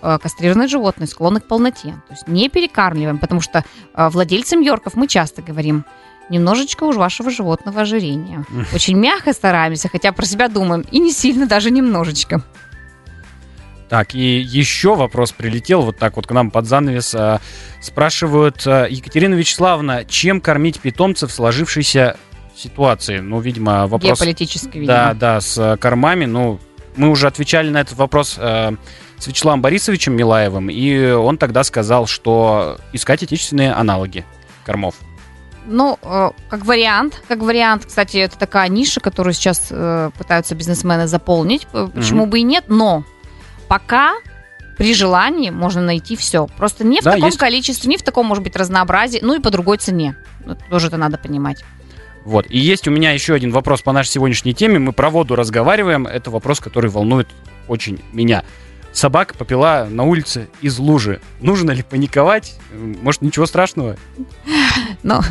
Э, 0.01 0.19
кастрированные 0.21 0.69
животные 0.69 1.07
склонны 1.07 1.41
к 1.41 1.47
полноте. 1.47 1.89
То 2.07 2.13
есть 2.13 2.27
не 2.29 2.47
перекармливаем, 2.47 3.17
потому 3.17 3.41
что 3.41 3.65
владельцам 3.93 4.61
йорков 4.61 4.93
мы 4.95 5.07
часто 5.07 5.41
говорим, 5.41 5.83
немножечко 6.29 6.85
уж 6.85 6.95
вашего 6.95 7.29
животного 7.29 7.81
ожирения. 7.81 8.45
Очень 8.73 8.97
мягко 8.97 9.33
стараемся, 9.33 9.89
хотя 9.89 10.13
про 10.13 10.25
себя 10.25 10.47
думаем, 10.47 10.85
и 10.91 10.99
не 10.99 11.11
сильно, 11.11 11.45
даже 11.45 11.71
немножечко. 11.71 12.41
Так, 13.91 14.15
и 14.15 14.39
еще 14.39 14.95
вопрос 14.95 15.33
прилетел 15.33 15.81
вот 15.81 15.97
так 15.97 16.15
вот 16.15 16.25
к 16.25 16.31
нам 16.31 16.49
под 16.49 16.65
занавес. 16.65 17.13
А, 17.13 17.41
спрашивают, 17.81 18.65
а, 18.65 18.85
Екатерина 18.85 19.33
Вячеславовна, 19.33 20.05
чем 20.05 20.39
кормить 20.39 20.79
питомцев 20.79 21.29
в 21.29 21.33
сложившейся 21.33 22.15
ситуации? 22.55 23.19
Ну, 23.19 23.41
видимо, 23.41 23.87
вопрос... 23.87 24.17
Геополитической, 24.17 24.77
видимо. 24.77 24.87
Да, 24.87 25.13
да, 25.13 25.41
с 25.41 25.57
а, 25.57 25.75
кормами. 25.75 26.23
Ну, 26.23 26.61
мы 26.95 27.09
уже 27.09 27.27
отвечали 27.27 27.69
на 27.69 27.81
этот 27.81 27.97
вопрос 27.97 28.39
с 28.39 29.27
Вячеславом 29.27 29.61
Борисовичем 29.61 30.15
Милаевым, 30.15 30.69
и 30.69 31.11
он 31.11 31.37
тогда 31.37 31.65
сказал, 31.65 32.07
что 32.07 32.77
искать 32.93 33.23
отечественные 33.23 33.73
аналоги 33.73 34.23
кормов. 34.65 34.95
Ну, 35.65 35.99
э, 36.01 36.31
как 36.49 36.65
вариант, 36.65 37.21
как 37.27 37.39
вариант, 37.39 37.85
кстати, 37.85 38.17
это 38.17 38.37
такая 38.37 38.69
ниша, 38.69 38.99
которую 38.99 39.33
сейчас 39.33 39.67
э, 39.69 40.11
пытаются 40.17 40.55
бизнесмены 40.55 41.07
заполнить. 41.07 41.67
Почему 41.67 42.25
mm-hmm. 42.25 42.29
бы 42.29 42.39
и 42.39 42.43
нет? 42.43 42.65
Но 42.67 43.03
пока 43.71 44.15
при 44.77 44.93
желании 44.93 45.49
можно 45.49 45.81
найти 45.81 46.17
все. 46.17 46.47
Просто 46.57 46.85
не 46.85 46.99
в 46.99 47.05
да, 47.05 47.11
таком 47.11 47.27
есть... 47.27 47.37
количестве, 47.37 47.89
не 47.89 47.95
в 47.95 48.03
таком, 48.03 48.25
может 48.25 48.43
быть, 48.43 48.53
разнообразии, 48.57 49.19
ну 49.21 49.33
и 49.33 49.39
по 49.39 49.49
другой 49.49 49.77
цене. 49.77 50.17
Тоже 50.69 50.87
это 50.87 50.97
надо 50.97 51.17
понимать. 51.17 51.63
Вот. 52.25 52.47
И 52.49 52.59
есть 52.59 52.89
у 52.89 52.91
меня 52.91 53.11
еще 53.11 53.33
один 53.33 53.51
вопрос 53.51 53.81
по 53.81 53.93
нашей 53.93 54.09
сегодняшней 54.09 54.53
теме. 54.53 54.77
Мы 54.77 54.91
про 54.91 55.09
воду 55.09 55.37
разговариваем. 55.37 56.05
Это 56.05 56.31
вопрос, 56.31 56.59
который 56.59 56.89
волнует 56.89 57.29
очень 57.69 58.01
меня. 58.11 58.43
Собака 58.91 59.35
попила 59.35 59.87
на 59.89 60.03
улице 60.03 60.49
из 60.59 60.77
лужи. 60.77 61.21
Нужно 61.39 61.71
ли 61.71 61.81
паниковать? 61.81 62.59
Может, 62.73 63.21
ничего 63.21 63.45
страшного? 63.45 63.95
Ну, 65.01 65.21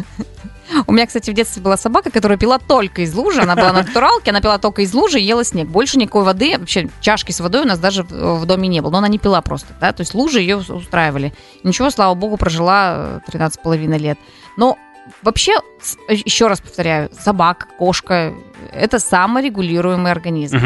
У 0.86 0.92
меня, 0.92 1.06
кстати, 1.06 1.30
в 1.30 1.34
детстве 1.34 1.62
была 1.62 1.76
собака, 1.76 2.10
которая 2.10 2.38
пила 2.38 2.58
только 2.58 3.02
из 3.02 3.14
лужи. 3.14 3.40
Она 3.42 3.56
была 3.56 3.72
на 3.72 3.82
натуралке, 3.82 4.30
она 4.30 4.40
пила 4.40 4.58
только 4.58 4.82
из 4.82 4.92
лужи 4.94 5.20
и 5.20 5.24
ела 5.24 5.44
снег. 5.44 5.68
Больше 5.68 5.98
никакой 5.98 6.24
воды, 6.24 6.56
вообще 6.58 6.88
чашки 7.00 7.32
с 7.32 7.40
водой 7.40 7.62
у 7.62 7.66
нас 7.66 7.78
даже 7.78 8.02
в, 8.04 8.44
доме 8.46 8.68
не 8.68 8.80
было. 8.80 8.90
Но 8.90 8.98
она 8.98 9.08
не 9.08 9.18
пила 9.18 9.40
просто, 9.42 9.68
да, 9.80 9.92
то 9.92 10.00
есть 10.02 10.14
лужи 10.14 10.40
ее 10.40 10.56
устраивали. 10.58 11.32
Ничего, 11.64 11.90
слава 11.90 12.14
богу, 12.14 12.36
прожила 12.36 13.20
13,5 13.28 13.98
лет. 13.98 14.18
Но 14.56 14.78
вообще, 15.22 15.54
с- 15.82 15.96
еще 16.08 16.46
раз 16.46 16.60
повторяю, 16.60 17.10
собака, 17.18 17.66
кошка– 17.78 18.32
это 18.72 18.98
саморегулируемый 18.98 20.12
организм. 20.12 20.56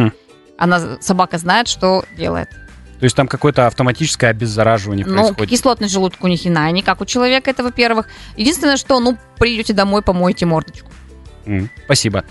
Она, 0.59 0.99
собака 1.01 1.39
знает, 1.39 1.67
что 1.69 2.05
делает. 2.17 2.49
То 2.99 3.05
есть 3.05 3.17
там 3.17 3.27
какое-то 3.29 3.67
автоматическое 3.67 4.31
обеззараживание 4.31 5.05
Ну, 5.07 5.15
происходит. 5.15 5.51
кислотность 5.51 5.93
желудка 5.93 6.25
у 6.25 6.29
них 6.29 6.47
иная, 6.47 6.71
не 6.71 6.83
как 6.83 7.01
у 7.01 7.05
человека, 7.05 7.51
это 7.51 7.63
во-первых. 7.65 8.07
Единственное, 8.37 8.77
что, 8.77 8.99
ну, 9.01 9.19
придете 9.39 9.73
домой, 9.73 10.01
помойте 10.03 10.47
мордочку. 10.47 10.89
М, 11.47 11.69
Спасибо. 11.85 12.25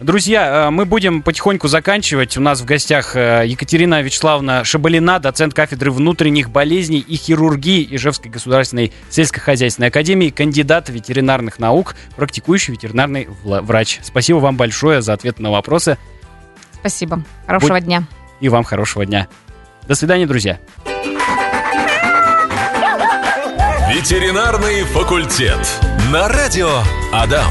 Друзья, 0.00 0.66
э, 0.68 0.70
мы 0.70 0.84
будем 0.84 1.22
потихоньку 1.22 1.66
заканчивать. 1.66 2.36
У 2.36 2.40
нас 2.40 2.60
в 2.60 2.64
гостях 2.64 3.16
э, 3.16 3.42
Екатерина 3.46 4.00
Вячеславовна 4.00 4.62
Шабалина, 4.62 5.18
доцент 5.18 5.54
кафедры 5.54 5.90
внутренних 5.90 6.50
болезней 6.50 7.00
и 7.00 7.16
хирургии 7.16 7.86
Ижевской 7.96 8.30
государственной 8.30 8.92
сельскохозяйственной 9.10 9.88
академии, 9.88 10.30
кандидат 10.30 10.88
ветеринарных 10.88 11.58
наук, 11.58 11.96
практикующий 12.14 12.74
ветеринарный 12.74 13.28
врач. 13.42 13.98
Спасибо 14.04 14.36
вам 14.38 14.56
большое 14.56 15.02
за 15.02 15.12
ответы 15.14 15.42
на 15.42 15.50
вопросы 15.50 15.98
Спасибо. 16.74 17.24
Хорошего 17.46 17.74
Будь- 17.74 17.84
дня. 17.84 18.04
и 18.40 18.48
вам 18.48 18.62
хорошего 18.62 19.04
дня. 19.04 19.26
До 19.88 19.94
свидания, 19.94 20.26
друзья. 20.26 20.60
Ветеринарный 23.88 24.84
факультет. 24.84 25.66
На 26.12 26.28
радио 26.28 26.68
Адам. 27.10 27.50